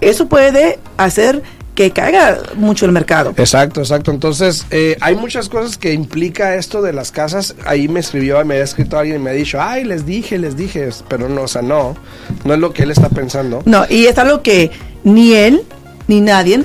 Eso 0.00 0.28
puede 0.28 0.78
hacer 0.96 1.42
que 1.74 1.90
caiga 1.90 2.38
mucho 2.56 2.86
el 2.86 2.92
mercado. 2.92 3.34
Exacto, 3.36 3.80
exacto. 3.80 4.10
Entonces, 4.10 4.66
eh, 4.70 4.96
hay 5.00 5.14
muchas 5.14 5.48
cosas 5.48 5.76
que 5.76 5.92
implica 5.92 6.54
esto 6.54 6.80
de 6.82 6.92
las 6.92 7.12
casas. 7.12 7.54
Ahí 7.66 7.86
me 7.86 8.00
escribió, 8.00 8.42
me 8.44 8.56
ha 8.56 8.64
escrito 8.64 8.98
alguien 8.98 9.20
y 9.20 9.24
me 9.24 9.30
ha 9.30 9.34
dicho, 9.34 9.60
ay, 9.60 9.84
les 9.84 10.06
dije, 10.06 10.38
les 10.38 10.56
dije, 10.56 10.88
pero 11.08 11.28
no, 11.28 11.42
o 11.42 11.48
sea, 11.48 11.62
no, 11.62 11.94
no 12.44 12.54
es 12.54 12.60
lo 12.60 12.72
que 12.72 12.84
él 12.84 12.90
está 12.90 13.10
pensando. 13.10 13.62
No, 13.66 13.84
y 13.88 14.06
es 14.06 14.16
algo 14.18 14.42
que 14.42 14.70
ni 15.04 15.34
él 15.34 15.62
ni 16.08 16.20
nadie 16.20 16.64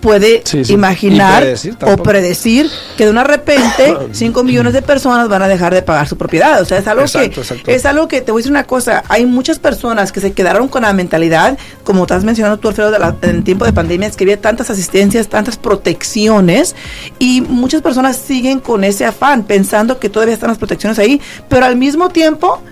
puede 0.00 0.42
imaginar 0.68 1.46
o 1.86 1.96
predecir 1.96 2.68
que 2.96 3.04
de 3.04 3.10
una 3.10 3.24
repente 3.24 3.96
5 4.12 4.44
millones 4.44 4.72
de 4.72 4.82
personas 4.82 5.28
van 5.28 5.42
a 5.42 5.48
dejar 5.48 5.74
de 5.74 5.82
pagar 5.82 6.08
su 6.08 6.16
propiedad. 6.16 6.60
O 6.60 6.64
sea, 6.64 6.78
es 6.78 6.86
algo 6.86 7.04
que 7.04 7.32
es 7.66 7.86
algo 7.86 8.08
que 8.08 8.20
te 8.20 8.32
voy 8.32 8.40
a 8.40 8.42
decir 8.42 8.52
una 8.52 8.64
cosa, 8.64 9.04
hay 9.08 9.26
muchas 9.26 9.58
personas 9.58 10.12
que 10.12 10.20
se 10.20 10.32
quedaron 10.32 10.68
con 10.68 10.82
la 10.82 10.92
mentalidad, 10.92 11.58
como 11.84 12.02
estás 12.02 12.24
mencionando 12.24 12.58
tú 12.58 12.68
Alfredo, 12.68 12.90
de 12.90 13.00
en 13.22 13.36
el 13.36 13.44
tiempo 13.44 13.64
de 13.64 13.72
pandemia 13.72 14.08
es 14.08 14.16
que 14.16 14.24
había 14.24 14.40
tantas 14.40 14.70
asistencias, 14.70 15.28
tantas 15.28 15.56
protecciones 15.56 16.74
y 17.18 17.40
muchas 17.40 17.82
personas 17.82 18.16
siguen 18.16 18.60
con 18.60 18.84
ese 18.84 19.04
afán 19.04 19.44
pensando 19.44 19.98
que 19.98 20.08
todavía 20.08 20.34
están 20.34 20.48
las 20.48 20.58
protecciones 20.58 20.98
ahí, 20.98 21.20
pero 21.48 21.66
al 21.66 21.76
mismo 21.76 22.08
tiempo 22.08 22.62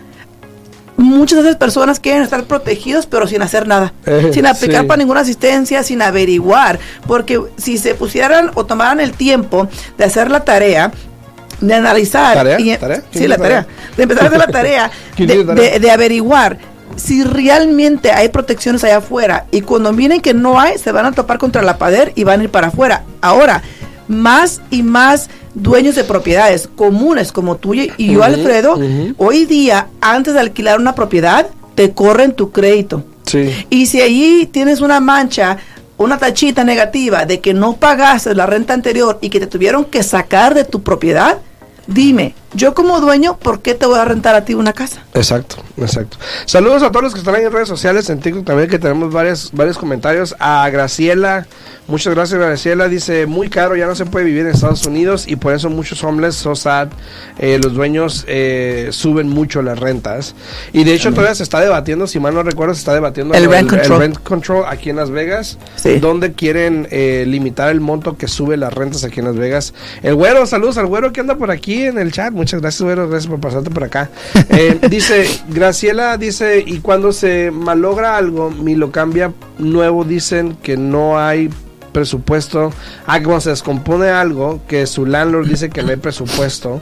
muchas 0.99 1.39
de 1.39 1.49
esas 1.49 1.57
personas 1.57 2.01
quieren 2.01 2.23
estar 2.23 2.45
protegidos, 2.45 3.07
pero 3.07 3.27
sin 3.27 3.41
hacer 3.41 3.67
nada, 3.67 3.95
eh, 4.05 4.31
sin 4.35 4.47
aplicar 4.47 4.87
para 4.87 4.99
ninguna 4.99 5.21
asistencia, 5.21 5.83
sin 5.83 6.03
averiguar, 6.03 6.79
porque 7.07 7.41
si 7.57 7.79
se 7.79 7.95
pusieran 7.95 8.51
o 8.55 8.67
tomaran 8.67 9.01
el 9.01 9.13
tiempo 9.13 9.69
de 9.97 10.05
hacer 10.05 10.31
la 10.31 10.41
tarea, 10.41 10.93
de 11.61 11.75
analizar, 11.75 12.35
¿Tarea? 12.35 12.59
sí, 13.11 13.27
la 13.29 13.37
tarea, 13.37 13.67
de 13.97 14.03
empezar 14.03 14.25
a 14.25 14.27
hacer 14.27 14.39
la 14.39 14.47
tarea, 14.53 14.91
de, 15.17 15.79
de, 15.81 15.91
averiguar 15.91 16.59
si 16.97 17.23
realmente 17.23 18.11
hay 18.11 18.29
protecciones 18.29 18.83
allá 18.83 18.99
afuera. 18.99 19.47
Y 19.53 19.61
cuando 19.61 19.93
miren 19.93 20.21
que 20.21 20.35
no 20.35 20.61
hay, 20.61 20.79
se 20.79 20.91
van 20.91 21.07
a 21.07 21.13
topar 21.13 21.39
contra 21.39 21.63
la 21.63 21.79
pared 21.79 22.11
y 22.17 22.25
van 22.25 22.41
a 22.41 22.45
ir 22.45 22.51
para 22.51 22.69
afuera. 22.69 23.05
Ahora, 23.21 23.63
más 24.09 24.61
y 24.71 24.83
más 24.83 25.29
dueños 25.63 25.95
de 25.95 26.05
propiedades 26.05 26.69
comunes 26.75 27.33
como 27.33 27.57
tú 27.57 27.75
y 27.75 27.91
yo, 27.99 28.23
Alfredo, 28.23 28.79
hoy 29.17 29.45
día, 29.45 29.89
antes 30.01 30.35
de 30.35 30.41
alquilar 30.41 30.79
una 30.79 30.95
propiedad, 30.95 31.47
te 31.75 31.93
corren 31.93 32.33
tu 32.33 32.51
crédito. 32.51 33.05
Y 33.71 33.87
si 33.87 34.01
ahí 34.01 34.49
tienes 34.51 34.81
una 34.81 35.01
mancha, 35.01 35.59
una 35.99 36.19
tachita 36.19 36.65
negativa 36.65 37.27
de 37.27 37.41
que 37.41 37.53
no 37.55 37.77
pagaste 37.77 38.35
la 38.35 38.47
renta 38.47 38.73
anterior 38.73 39.19
y 39.21 39.31
que 39.31 39.41
te 39.41 39.47
tuvieron 39.47 39.85
que 39.85 40.03
sacar 40.03 40.55
de 40.55 40.65
tu 40.65 40.83
propiedad, 40.83 41.39
dime, 41.87 42.35
yo 42.55 42.75
como 42.75 43.01
dueño, 43.01 43.37
¿por 43.37 43.61
qué 43.61 43.75
te 43.75 43.85
voy 43.85 43.99
a 43.99 44.05
rentar 44.05 44.35
a 44.35 44.45
ti 44.45 44.55
una 44.55 44.73
casa? 44.73 45.03
Exacto, 45.15 45.57
exacto. 45.77 46.17
Saludos 46.47 46.83
a 46.83 46.91
todos 46.91 47.03
los 47.03 47.13
que 47.13 47.19
están 47.19 47.35
ahí 47.35 47.45
en 47.45 47.53
redes 47.53 47.69
sociales, 47.69 48.09
en 48.09 48.21
TikTok 48.21 48.45
también, 48.45 48.71
que 48.71 48.79
tenemos 48.79 49.13
varios, 49.13 49.51
varios 49.53 49.77
comentarios. 49.77 50.35
A 50.39 50.69
Graciela, 50.71 51.47
muchas 51.89 52.15
gracias 52.15 52.41
Graciela, 52.41 52.89
dice, 52.89 53.27
muy 53.27 53.51
caro, 53.51 53.77
ya 53.77 53.87
no 53.87 53.95
se 53.95 54.07
puede 54.07 54.25
vivir 54.25 54.43
en 54.43 54.49
Estados 54.49 54.87
Unidos 54.87 55.27
y 55.29 55.37
por 55.37 55.53
eso 55.53 55.69
muchos 55.69 56.03
homeless, 56.03 56.37
so 56.37 56.55
sad, 56.55 56.89
eh, 57.39 57.59
los 57.63 57.75
dueños 57.75 58.25
eh, 58.29 58.89
suben 58.93 59.29
mucho 59.29 59.61
las 59.61 59.79
rentas. 59.79 60.35
Y 60.73 60.85
de 60.85 60.95
hecho 60.95 61.11
todavía 61.11 61.35
se 61.35 61.43
está 61.43 61.61
debatiendo, 61.61 62.07
si 62.07 62.19
mal 62.19 62.35
no 62.35 62.43
recuerdo, 62.43 62.75
se 62.75 62.81
está 62.81 62.95
debatiendo 62.95 63.35
el, 63.35 63.51
rent, 63.51 64.19
control. 64.23 64.65
aquí 64.67 64.89
en 64.89 64.97
Las 64.97 65.11
Vegas, 65.11 65.59
donde 66.01 66.33
quieren 66.33 66.89
eh, 66.91 67.25
limitar 67.27 67.69
el 67.69 67.81
monto 67.81 68.17
que 68.17 68.27
sube 68.27 68.57
las 68.57 68.73
rentas 68.73 69.05
aquí 69.05 69.21
en 69.21 69.27
Las 69.27 69.37
Vegas. 69.37 69.75
El 70.03 70.15
güero, 70.15 70.47
saludos 70.47 70.79
al 70.79 70.87
güero 70.87 71.13
que 71.13 71.21
anda 71.21 71.37
por 71.37 71.51
aquí 71.51 71.85
en 71.85 71.99
el 71.99 72.11
chat. 72.13 72.33
Muchas 72.39 72.61
gracias, 72.61 72.83
güero. 72.83 73.09
Gracias 73.09 73.29
por 73.29 73.41
pasarte 73.41 73.69
por 73.69 73.83
acá. 73.83 74.11
Eh, 74.51 74.79
dice, 74.91 75.27
Graciela 75.49 76.17
dice, 76.17 76.63
y 76.65 76.79
cuando 76.79 77.13
se 77.13 77.51
malogra 77.51 78.17
algo, 78.17 78.49
mi 78.51 78.77
lo 78.77 78.93
cambia 78.93 79.33
nuevo, 79.59 80.05
dicen 80.05 80.57
que 80.63 80.77
no 80.77 81.19
hay 81.19 81.51
presupuesto. 81.93 82.73
Ah, 83.09 83.19
que 83.19 83.25
cuando 83.25 83.41
se 83.41 83.51
descompone 83.51 84.11
algo, 84.11 84.61
que 84.69 84.87
su 84.87 85.05
landlord 85.05 85.49
dice 85.49 85.69
que 85.69 85.83
no 85.83 85.91
hay 85.91 85.97
presupuesto 86.09 86.81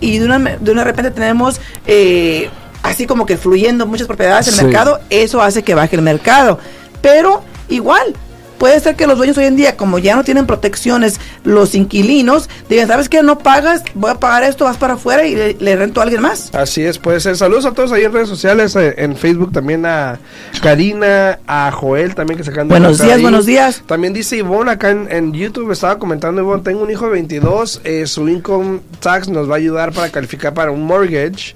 y 0.00 0.18
de 0.18 0.26
una, 0.26 0.38
de 0.38 0.72
una 0.72 0.82
repente 0.82 1.12
tenemos... 1.12 1.60
Eh, 1.86 2.50
así 2.82 3.06
como 3.06 3.26
que 3.26 3.36
fluyendo 3.36 3.86
muchas 3.86 4.06
propiedades 4.06 4.48
en 4.48 4.58
el 4.58 4.64
mercado, 4.64 5.00
eso 5.10 5.42
hace 5.42 5.62
que 5.62 5.74
baje 5.74 5.96
el 5.96 6.02
mercado. 6.02 6.58
Pero 7.02 7.42
igual, 7.68 8.14
puede 8.60 8.78
ser 8.78 8.94
que 8.94 9.06
los 9.06 9.16
dueños 9.16 9.38
hoy 9.38 9.46
en 9.46 9.56
día, 9.56 9.78
como 9.78 9.98
ya 9.98 10.14
no 10.14 10.22
tienen 10.22 10.46
protecciones, 10.46 11.18
los 11.44 11.74
inquilinos, 11.74 12.50
digan, 12.68 12.88
¿sabes 12.88 13.08
qué? 13.08 13.22
No 13.22 13.38
pagas, 13.38 13.82
voy 13.94 14.10
a 14.10 14.16
pagar 14.16 14.42
esto, 14.44 14.66
vas 14.66 14.76
para 14.76 14.94
afuera 14.94 15.26
y 15.26 15.34
le, 15.34 15.54
le 15.54 15.76
rento 15.76 16.00
a 16.00 16.02
alguien 16.02 16.20
más. 16.20 16.54
Así 16.54 16.82
es, 16.82 16.98
puede 16.98 17.20
ser. 17.20 17.38
Saludos 17.38 17.64
a 17.64 17.72
todos 17.72 17.90
ahí 17.90 18.04
en 18.04 18.12
redes 18.12 18.28
sociales, 18.28 18.76
eh, 18.76 18.96
en 18.98 19.16
Facebook 19.16 19.50
también 19.50 19.86
a 19.86 20.20
Karina, 20.62 21.38
a 21.46 21.72
Joel 21.72 22.14
también 22.14 22.36
que 22.36 22.44
se 22.44 22.50
acaban 22.50 22.68
de 22.68 22.74
Buenos 22.74 22.98
días, 22.98 23.16
ahí. 23.16 23.22
buenos 23.22 23.46
días. 23.46 23.82
También 23.86 24.12
dice 24.12 24.36
Ivonne 24.36 24.72
acá 24.72 24.90
en, 24.90 25.08
en 25.10 25.32
YouTube, 25.32 25.70
estaba 25.70 25.98
comentando 25.98 26.42
Ivonne, 26.42 26.62
tengo 26.62 26.82
un 26.82 26.90
hijo 26.90 27.06
de 27.06 27.12
22, 27.12 27.80
eh, 27.84 28.06
su 28.06 28.28
income 28.28 28.80
tax 29.00 29.28
nos 29.30 29.48
va 29.48 29.54
a 29.54 29.56
ayudar 29.56 29.92
para 29.94 30.10
calificar 30.10 30.52
para 30.52 30.70
un 30.70 30.82
mortgage. 30.84 31.54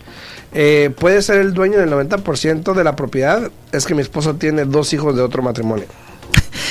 Eh, 0.54 0.90
puede 0.99 1.20
ser 1.20 1.40
el 1.40 1.52
dueño 1.52 1.78
del 1.80 1.90
90% 1.90 2.73
de 2.73 2.84
la 2.84 2.96
propiedad. 2.96 3.50
Es 3.73 3.84
que 3.84 3.94
mi 3.94 4.00
esposo 4.00 4.37
tiene 4.37 4.64
dos 4.64 4.94
hijos 4.94 5.14
de 5.16 5.20
otro 5.20 5.42
matrimonio. 5.42 5.84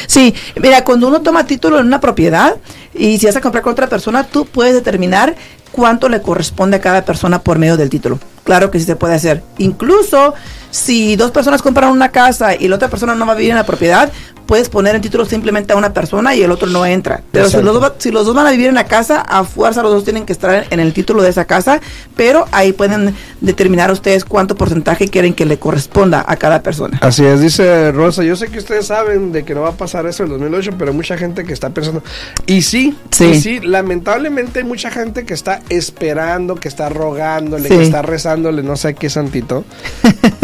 Sí, 0.07 0.33
mira, 0.61 0.83
cuando 0.83 1.07
uno 1.07 1.21
toma 1.21 1.45
título 1.45 1.79
en 1.79 1.87
una 1.87 1.99
propiedad 1.99 2.55
y 2.93 3.17
si 3.17 3.25
vas 3.25 3.35
a 3.35 3.41
comprar 3.41 3.63
con 3.63 3.73
otra 3.73 3.87
persona, 3.87 4.23
tú 4.23 4.45
puedes 4.45 4.73
determinar 4.73 5.35
cuánto 5.71 6.07
le 6.07 6.21
corresponde 6.21 6.77
a 6.77 6.81
cada 6.81 7.03
persona 7.03 7.41
por 7.41 7.57
medio 7.57 7.75
del 7.77 7.89
título. 7.89 8.19
Claro 8.43 8.71
que 8.71 8.79
sí 8.79 8.85
se 8.85 8.95
puede 8.95 9.15
hacer. 9.15 9.43
Incluso 9.57 10.33
si 10.69 11.15
dos 11.15 11.31
personas 11.31 11.61
compran 11.61 11.89
una 11.91 12.09
casa 12.09 12.55
y 12.55 12.67
la 12.67 12.75
otra 12.75 12.89
persona 12.89 13.15
no 13.15 13.25
va 13.25 13.33
a 13.33 13.35
vivir 13.35 13.51
en 13.51 13.57
la 13.57 13.65
propiedad, 13.65 14.11
puedes 14.45 14.69
poner 14.69 14.95
el 14.95 15.01
título 15.01 15.25
simplemente 15.25 15.73
a 15.73 15.75
una 15.75 15.93
persona 15.93 16.35
y 16.35 16.41
el 16.43 16.51
otro 16.51 16.67
no 16.67 16.85
entra. 16.85 17.21
Pero 17.31 17.49
si 17.49 17.61
los, 17.61 17.79
dos, 17.79 17.93
si 17.97 18.11
los 18.11 18.25
dos 18.25 18.35
van 18.35 18.47
a 18.47 18.51
vivir 18.51 18.67
en 18.67 18.75
la 18.75 18.85
casa, 18.85 19.21
a 19.21 19.43
fuerza 19.43 19.81
los 19.81 19.91
dos 19.93 20.03
tienen 20.03 20.25
que 20.25 20.33
estar 20.33 20.65
en 20.69 20.79
el 20.79 20.93
título 20.93 21.21
de 21.23 21.29
esa 21.29 21.45
casa, 21.45 21.79
pero 22.15 22.45
ahí 22.51 22.73
pueden 22.73 23.15
determinar 23.41 23.91
ustedes 23.91 24.25
cuánto 24.25 24.55
porcentaje 24.55 25.07
quieren 25.07 25.33
que 25.33 25.45
le 25.45 25.57
corresponda 25.57 26.23
a 26.27 26.35
cada 26.35 26.61
persona. 26.61 26.97
Así 27.01 27.25
es, 27.25 27.41
dice 27.41 27.91
Rosa. 27.91 28.23
Yo 28.23 28.35
sé 28.35 28.47
que 28.49 28.59
ustedes 28.59 28.87
saben 28.87 29.31
de 29.31 29.43
que 29.43 29.53
no 29.55 29.61
va 29.61 29.69
a 29.69 29.77
pasar 29.77 30.05
eso 30.05 30.23
en 30.23 30.31
el 30.31 30.39
2008, 30.39 30.71
pero 30.77 30.91
hay 30.91 30.97
mucha 30.97 31.17
gente 31.17 31.43
que 31.43 31.53
está 31.53 31.69
pensando. 31.69 32.03
Y 32.45 32.61
sí, 32.63 32.95
Sí. 33.11 33.25
y 33.25 33.39
sí, 33.41 33.59
lamentablemente 33.61 34.59
hay 34.59 34.65
mucha 34.65 34.91
gente 34.91 35.25
que 35.25 35.33
está 35.33 35.61
esperando, 35.69 36.55
que 36.55 36.67
está 36.67 36.89
rogándole, 36.89 37.69
Sí. 37.69 37.75
que 37.77 37.83
está 37.83 38.01
rezándole, 38.01 38.63
no 38.63 38.75
sé 38.75 38.93
qué 38.95 39.09
santito, 39.09 39.63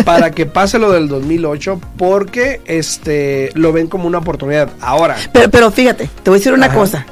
para 0.05 0.31
que 0.31 0.45
pase 0.45 0.79
lo 0.79 0.91
del 0.91 1.07
2008, 1.07 1.79
porque 1.97 2.61
este 2.65 3.51
lo 3.55 3.73
ven 3.73 3.87
como 3.89 4.07
una 4.07 4.19
oportunidad. 4.19 4.69
Ahora, 4.81 5.15
Pero, 5.33 5.49
pero 5.49 5.71
fíjate, 5.71 6.09
te 6.23 6.29
voy 6.29 6.37
a 6.37 6.39
decir 6.39 6.53
una 6.53 6.67
Ajá. 6.67 6.75
cosa, 6.75 7.05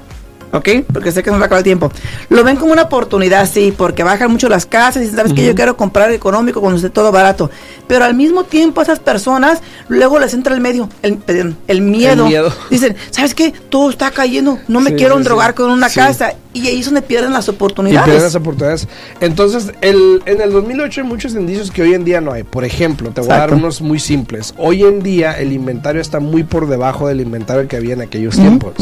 ¿ok? 0.51 0.69
Porque 0.93 1.11
sé 1.11 1.21
que 1.23 1.29
nos 1.31 1.39
va 1.39 1.43
a 1.43 1.45
acabar 1.47 1.59
el 1.59 1.63
tiempo. 1.65 1.91
Lo 2.29 2.43
ven 2.43 2.55
como 2.55 2.71
una 2.71 2.83
oportunidad, 2.83 3.49
sí, 3.49 3.73
porque 3.77 4.03
bajan 4.03 4.31
mucho 4.31 4.47
las 4.49 4.65
casas 4.65 4.97
y 4.97 4.99
dicen, 5.01 5.17
¿sabes 5.17 5.33
qué? 5.33 5.45
Yo 5.45 5.55
quiero 5.55 5.75
comprar 5.75 6.11
económico 6.11 6.61
cuando 6.61 6.77
esté 6.77 6.89
todo 6.89 7.11
barato. 7.11 7.49
Pero 7.87 8.05
al 8.05 8.13
mismo 8.15 8.43
tiempo, 8.45 8.79
a 8.79 8.83
esas 8.83 8.99
personas 8.99 9.59
luego 9.87 10.19
les 10.19 10.33
entra 10.33 10.53
el 10.53 10.61
medio, 10.61 10.89
el, 11.01 11.19
el 11.67 11.81
miedo. 11.81 12.23
El 12.23 12.29
miedo. 12.29 12.53
Dicen, 12.69 12.95
¿sabes 13.11 13.33
qué? 13.35 13.51
Todo 13.69 13.89
está 13.89 14.11
cayendo, 14.11 14.59
no 14.67 14.79
me 14.79 14.91
Sí, 14.91 14.95
quiero 14.97 15.17
sí, 15.17 15.23
drogar 15.23 15.51
sí. 15.51 15.55
con 15.57 15.71
una 15.71 15.89
casa. 15.89 16.33
Y 16.57 16.67
ahí 16.67 16.79
es 16.79 16.85
donde 16.85 17.01
pierden 17.01 17.33
las 17.33 17.47
y 17.47 17.51
oportunidades. 17.51 18.05
pierden 18.05 18.23
las 18.23 18.35
oportunidades. 18.35 18.87
Entonces, 19.21 19.73
el, 19.81 20.21
en 20.25 20.41
el 20.41 20.51
2008 20.51 21.01
hay 21.01 21.07
muchos 21.07 21.33
indicios 21.33 21.71
que 21.71 21.83
hoy 21.83 21.93
en 21.93 22.03
día 22.03 22.19
no 22.21 22.31
hay. 22.31 22.43
Por 22.43 22.65
ejemplo, 22.65 23.11
te 23.11 23.21
voy 23.21 23.31
a 23.31 23.37
dar 23.37 23.53
unos 23.53 23.81
muy 23.81 23.99
simples. 23.99 24.53
Hoy 24.57 24.83
en 24.83 25.01
día 25.03 25.33
el 25.33 25.53
inventario 25.53 26.01
está 26.01 26.19
muy 26.19 26.43
por 26.43 26.67
debajo 26.67 27.07
del 27.07 27.21
inventario 27.21 27.67
que 27.67 27.75
había 27.75 27.93
en 27.93 28.01
aquellos 28.01 28.35
tiempos. 28.35 28.73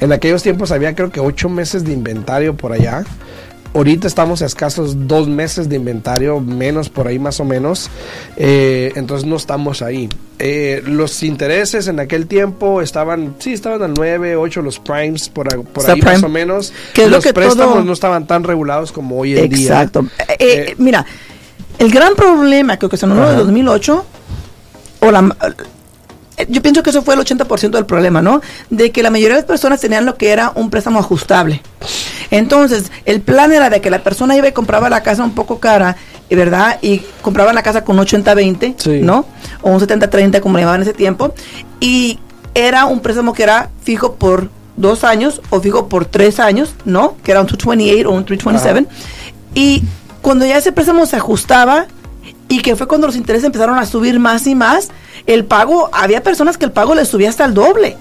En 0.00 0.12
aquellos 0.12 0.42
tiempos 0.42 0.72
había 0.72 0.94
creo 0.94 1.10
que 1.10 1.20
ocho 1.20 1.48
meses 1.48 1.84
de 1.84 1.92
inventario 1.92 2.56
por 2.56 2.72
allá. 2.72 3.04
Ahorita 3.74 4.06
estamos 4.06 4.42
a 4.42 4.46
escasos 4.46 5.08
dos 5.08 5.28
meses 5.28 5.68
de 5.68 5.76
inventario, 5.76 6.40
menos 6.40 6.90
por 6.90 7.08
ahí 7.08 7.18
más 7.18 7.40
o 7.40 7.44
menos. 7.44 7.88
Eh, 8.36 8.92
entonces 8.96 9.26
no 9.26 9.36
estamos 9.36 9.80
ahí. 9.80 10.10
Eh, 10.38 10.82
los 10.84 11.22
intereses 11.22 11.88
en 11.88 11.98
aquel 11.98 12.26
tiempo 12.26 12.82
estaban, 12.82 13.36
sí, 13.38 13.52
estaban 13.54 13.82
al 13.82 13.94
9, 13.94 14.36
8 14.36 14.60
los 14.60 14.78
primes, 14.78 15.30
por, 15.30 15.48
ahí 15.88 16.02
más 16.02 16.22
o 16.22 16.28
menos. 16.28 16.72
Que 16.92 17.08
los 17.08 17.24
que 17.24 17.32
préstamos 17.32 17.74
todo- 17.74 17.84
no 17.84 17.92
estaban 17.94 18.26
tan 18.26 18.44
regulados 18.44 18.92
como 18.92 19.18
hoy 19.18 19.38
en 19.38 19.48
día. 19.48 19.66
Exacto. 19.66 20.04
Eh, 20.38 20.74
mira, 20.76 21.06
el 21.78 21.90
gran 21.90 22.14
problema 22.14 22.76
que 22.76 22.86
ocasionó 22.86 23.22
Ajá. 23.22 23.34
2008, 23.34 24.04
o 25.00 25.10
la, 25.10 25.34
yo 26.48 26.62
pienso 26.62 26.82
que 26.82 26.90
eso 26.90 27.02
fue 27.02 27.14
el 27.14 27.20
80% 27.20 27.70
del 27.70 27.86
problema, 27.86 28.22
¿no? 28.22 28.40
De 28.70 28.90
que 28.90 29.02
la 29.02 29.10
mayoría 29.10 29.36
de 29.36 29.42
las 29.42 29.48
personas 29.48 29.80
tenían 29.80 30.04
lo 30.06 30.16
que 30.16 30.30
era 30.30 30.52
un 30.54 30.70
préstamo 30.70 30.98
ajustable. 30.98 31.62
Entonces, 32.30 32.90
el 33.04 33.20
plan 33.20 33.52
era 33.52 33.70
de 33.70 33.80
que 33.80 33.90
la 33.90 34.02
persona 34.02 34.36
iba 34.36 34.48
y 34.48 34.52
compraba 34.52 34.88
la 34.88 35.02
casa 35.02 35.24
un 35.24 35.34
poco 35.34 35.58
cara, 35.58 35.96
eh, 36.30 36.36
¿verdad? 36.36 36.78
Y 36.82 37.02
compraba 37.20 37.52
la 37.52 37.62
casa 37.62 37.84
con 37.84 37.98
80-20, 37.98 38.74
Sí. 38.78 39.00
¿no? 39.02 39.26
O 39.60 39.70
un 39.70 39.80
70-30 39.80 40.40
como 40.40 40.56
le 40.56 40.62
llamaban 40.62 40.82
en 40.82 40.88
ese 40.88 40.96
tiempo. 40.96 41.34
Y 41.80 42.18
era 42.54 42.86
un 42.86 43.00
préstamo 43.00 43.32
que 43.32 43.42
era 43.42 43.70
fijo 43.82 44.14
por 44.14 44.48
dos 44.76 45.04
años 45.04 45.40
o 45.50 45.60
fijo 45.60 45.88
por 45.88 46.06
tres 46.06 46.40
años, 46.40 46.74
¿no? 46.84 47.16
Que 47.22 47.32
era 47.32 47.40
un 47.40 47.46
228 47.46 48.08
o 48.08 48.12
un 48.12 48.24
327. 48.24 48.88
Y 49.54 49.82
cuando 50.22 50.46
ya 50.46 50.56
ese 50.56 50.72
préstamo 50.72 51.04
se 51.06 51.16
ajustaba 51.16 51.86
y 52.48 52.60
que 52.60 52.76
fue 52.76 52.86
cuando 52.86 53.06
los 53.06 53.16
intereses 53.16 53.44
empezaron 53.44 53.78
a 53.78 53.84
subir 53.86 54.18
más 54.18 54.46
y 54.46 54.54
más, 54.54 54.88
el 55.26 55.44
pago, 55.44 55.88
había 55.92 56.22
personas 56.22 56.58
que 56.58 56.64
el 56.64 56.72
pago 56.72 56.94
les 56.94 57.08
subía 57.08 57.28
hasta 57.28 57.44
el 57.44 57.54
doble. 57.54 57.96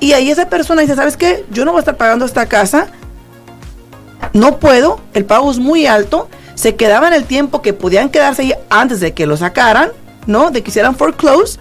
Y 0.00 0.12
ahí 0.12 0.30
esa 0.30 0.48
persona 0.48 0.82
dice, 0.82 0.96
¿sabes 0.96 1.16
qué? 1.16 1.44
Yo 1.50 1.64
no 1.64 1.72
voy 1.72 1.78
a 1.78 1.80
estar 1.80 1.96
pagando 1.96 2.24
esta 2.24 2.46
casa, 2.46 2.88
no 4.32 4.58
puedo, 4.58 5.00
el 5.14 5.24
pago 5.24 5.50
es 5.50 5.58
muy 5.58 5.86
alto, 5.86 6.28
se 6.54 6.76
quedaban 6.76 7.12
el 7.12 7.24
tiempo 7.24 7.62
que 7.62 7.72
podían 7.72 8.10
quedarse 8.10 8.42
ahí 8.42 8.54
antes 8.68 9.00
de 9.00 9.12
que 9.14 9.26
lo 9.26 9.36
sacaran, 9.36 9.90
¿no? 10.26 10.50
De 10.50 10.62
que 10.62 10.70
hicieran 10.70 10.94
foreclose. 10.94 11.58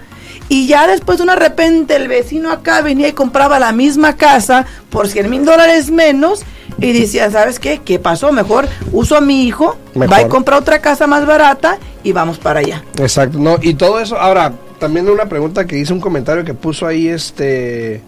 Y 0.49 0.67
ya 0.67 0.87
después 0.87 1.19
de 1.19 1.23
una 1.23 1.35
repente 1.35 1.95
el 1.95 2.07
vecino 2.07 2.51
acá 2.51 2.81
venía 2.81 3.07
y 3.07 3.13
compraba 3.13 3.59
la 3.59 3.71
misma 3.71 4.15
casa 4.17 4.65
por 4.89 5.07
100 5.07 5.29
mil 5.29 5.45
dólares 5.45 5.91
menos 5.91 6.41
y 6.79 6.91
decía, 6.91 7.29
¿sabes 7.29 7.59
qué? 7.59 7.81
¿Qué 7.83 7.99
pasó? 7.99 8.31
Mejor 8.31 8.67
uso 8.91 9.15
a 9.15 9.21
mi 9.21 9.43
hijo, 9.43 9.77
va 9.95 10.21
y 10.21 10.27
compra 10.27 10.57
otra 10.57 10.79
casa 10.79 11.07
más 11.07 11.25
barata 11.25 11.77
y 12.03 12.11
vamos 12.11 12.39
para 12.39 12.61
allá. 12.61 12.83
Exacto, 12.97 13.37
no, 13.37 13.57
y 13.61 13.75
todo 13.75 13.99
eso, 13.99 14.19
ahora, 14.19 14.53
también 14.79 15.09
una 15.09 15.27
pregunta 15.27 15.65
que 15.65 15.77
hice 15.77 15.93
un 15.93 15.99
comentario 15.99 16.43
que 16.43 16.53
puso 16.53 16.87
ahí 16.87 17.07
este... 17.07 18.01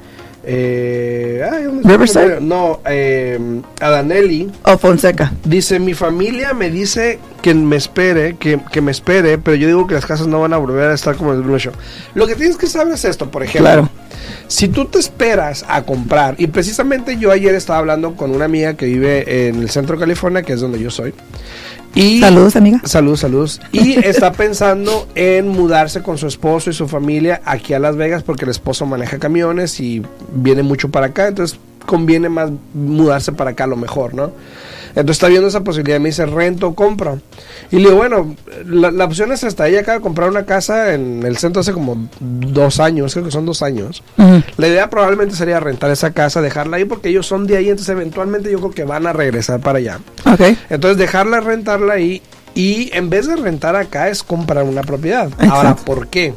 Eh, 0.43 1.47
ay. 1.51 1.67
No, 2.41 2.79
eh, 2.85 3.37
Adanelli 3.79 4.49
O 4.63 4.75
Fonseca. 4.75 5.31
dice, 5.43 5.79
mi 5.79 5.93
familia 5.93 6.53
me 6.55 6.71
dice 6.71 7.19
que 7.43 7.53
me 7.53 7.75
espere, 7.75 8.37
que, 8.37 8.59
que 8.71 8.81
me 8.81 8.89
espere, 8.89 9.37
pero 9.37 9.55
yo 9.55 9.67
digo 9.67 9.85
que 9.85 9.93
las 9.93 10.05
casas 10.07 10.25
no 10.25 10.41
van 10.41 10.53
a 10.53 10.57
volver 10.57 10.89
a 10.89 10.95
estar 10.95 11.15
como 11.15 11.31
el 11.31 11.37
2008. 11.37 11.71
Lo 12.15 12.25
que 12.25 12.33
tienes 12.33 12.57
que 12.57 12.65
saber 12.65 12.93
es 12.93 13.05
esto, 13.05 13.29
por 13.29 13.43
ejemplo. 13.43 13.69
Claro. 13.69 13.89
Si 14.47 14.67
tú 14.67 14.85
te 14.85 14.97
esperas 14.97 15.63
a 15.67 15.83
comprar, 15.83 16.35
y 16.39 16.47
precisamente 16.47 17.17
yo 17.17 17.31
ayer 17.31 17.53
estaba 17.53 17.79
hablando 17.79 18.15
con 18.15 18.31
una 18.31 18.45
amiga 18.45 18.73
que 18.73 18.85
vive 18.87 19.47
en 19.47 19.61
el 19.61 19.69
centro 19.69 19.95
de 19.95 20.01
California, 20.01 20.41
que 20.41 20.53
es 20.53 20.59
donde 20.59 20.79
yo 20.79 20.89
soy. 20.89 21.13
Y 21.93 22.19
Saludos, 22.19 22.55
amiga. 22.55 22.81
Saludos, 22.85 23.19
saludos. 23.19 23.61
Y 23.71 23.93
está 24.05 24.31
pensando 24.31 25.07
en 25.15 25.47
mudarse 25.47 26.01
con 26.01 26.17
su 26.17 26.27
esposo 26.27 26.69
y 26.69 26.73
su 26.73 26.87
familia 26.87 27.41
aquí 27.45 27.73
a 27.73 27.79
Las 27.79 27.95
Vegas 27.95 28.23
porque 28.23 28.45
el 28.45 28.51
esposo 28.51 28.85
maneja 28.85 29.19
camiones 29.19 29.79
y 29.79 30.01
viene 30.33 30.63
mucho 30.63 30.89
para 30.89 31.07
acá, 31.07 31.27
entonces 31.27 31.59
conviene 31.85 32.29
más 32.29 32.51
mudarse 32.73 33.31
para 33.31 33.51
acá 33.51 33.65
a 33.65 33.67
lo 33.67 33.75
mejor, 33.75 34.13
¿no? 34.13 34.31
Entonces 34.91 35.11
está 35.17 35.27
viendo 35.27 35.47
esa 35.47 35.63
posibilidad, 35.63 35.99
me 35.99 36.09
dice 36.09 36.25
rento 36.25 36.67
o 36.67 36.75
compra. 36.75 37.17
Y 37.71 37.77
le 37.77 37.83
digo, 37.83 37.95
bueno, 37.95 38.35
la, 38.65 38.91
la 38.91 39.05
opción 39.05 39.31
es 39.31 39.43
esta, 39.43 39.67
ella 39.67 39.81
acaba 39.81 39.97
de 39.97 40.01
comprar 40.01 40.29
una 40.29 40.45
casa 40.45 40.93
en 40.93 41.23
el 41.25 41.37
centro 41.37 41.61
hace 41.61 41.73
como 41.73 42.09
dos 42.19 42.79
años, 42.79 43.13
creo 43.13 43.25
que 43.25 43.31
son 43.31 43.45
dos 43.45 43.61
años. 43.61 44.03
La 44.57 44.67
idea 44.67 44.89
probablemente 44.89 45.35
sería 45.35 45.59
rentar 45.59 45.91
esa 45.91 46.11
casa, 46.11 46.41
dejarla 46.41 46.77
ahí 46.77 46.85
porque 46.85 47.09
ellos 47.09 47.25
son 47.27 47.47
de 47.47 47.57
ahí, 47.57 47.69
entonces 47.69 47.89
eventualmente 47.89 48.51
yo 48.51 48.59
creo 48.59 48.71
que 48.71 48.83
van 48.83 49.07
a 49.07 49.13
regresar 49.13 49.59
para 49.59 49.79
allá. 49.79 49.99
Ok. 50.25 50.41
Entonces 50.69 50.97
dejarla 50.97 51.39
rentarla 51.39 51.93
ahí 51.93 52.21
y 52.53 52.89
en 52.93 53.09
vez 53.09 53.27
de 53.27 53.35
rentar 53.35 53.75
acá 53.75 54.09
es 54.09 54.23
comprar 54.23 54.63
una 54.63 54.81
propiedad. 54.81 55.27
Exacto. 55.27 55.53
Ahora, 55.53 55.75
¿por 55.75 56.07
qué? 56.07 56.33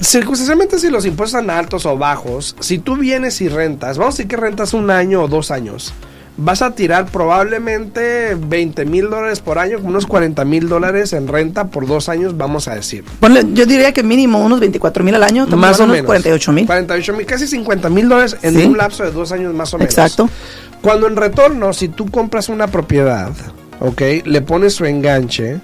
Circunstancialmente 0.00 0.78
si 0.78 0.90
los 0.90 1.06
impuestos 1.06 1.40
están 1.40 1.56
altos 1.56 1.86
o 1.86 1.96
bajos, 1.96 2.54
si 2.60 2.78
tú 2.78 2.96
vienes 2.96 3.40
y 3.40 3.48
rentas, 3.48 3.96
vamos 3.98 4.14
a 4.14 4.16
decir 4.16 4.28
que 4.28 4.36
rentas 4.36 4.74
un 4.74 4.90
año 4.90 5.22
o 5.22 5.28
dos 5.28 5.50
años, 5.50 5.94
vas 6.38 6.62
a 6.62 6.72
tirar 6.72 7.06
probablemente 7.06 8.36
20 8.38 8.84
mil 8.84 9.08
dólares 9.10 9.40
por 9.40 9.58
año, 9.58 9.78
unos 9.82 10.06
40 10.06 10.44
mil 10.44 10.68
dólares 10.68 11.12
en 11.12 11.28
renta 11.28 11.68
por 11.68 11.86
dos 11.86 12.08
años, 12.08 12.36
vamos 12.36 12.68
a 12.68 12.74
decir. 12.74 13.04
Ponle, 13.20 13.44
yo 13.54 13.66
diría 13.66 13.92
que 13.92 14.02
mínimo 14.02 14.44
unos 14.44 14.60
24 14.60 15.02
mil 15.04 15.14
al 15.14 15.22
año, 15.22 15.46
Más 15.46 15.80
o 15.80 15.86
de 15.86 15.92
menos. 15.92 16.06
48 16.06 16.52
mil. 16.52 16.66
48 16.66 17.12
mil, 17.14 17.26
casi 17.26 17.46
50 17.46 17.88
mil 17.90 18.08
dólares 18.08 18.36
en 18.42 18.54
Sí. 18.54 18.64
un 18.66 18.76
lapso 18.76 19.04
de 19.04 19.12
dos 19.12 19.32
años 19.32 19.54
más 19.54 19.72
o 19.74 19.78
menos. 19.78 19.92
Exacto. 19.94 20.28
Cuando 20.82 21.06
en 21.06 21.16
retorno, 21.16 21.72
si 21.72 21.88
tú 21.88 22.10
compras 22.10 22.48
una 22.48 22.66
propiedad, 22.66 23.30
¿ok? 23.80 24.02
Le 24.24 24.40
pones 24.42 24.74
su 24.74 24.84
enganche, 24.84 25.60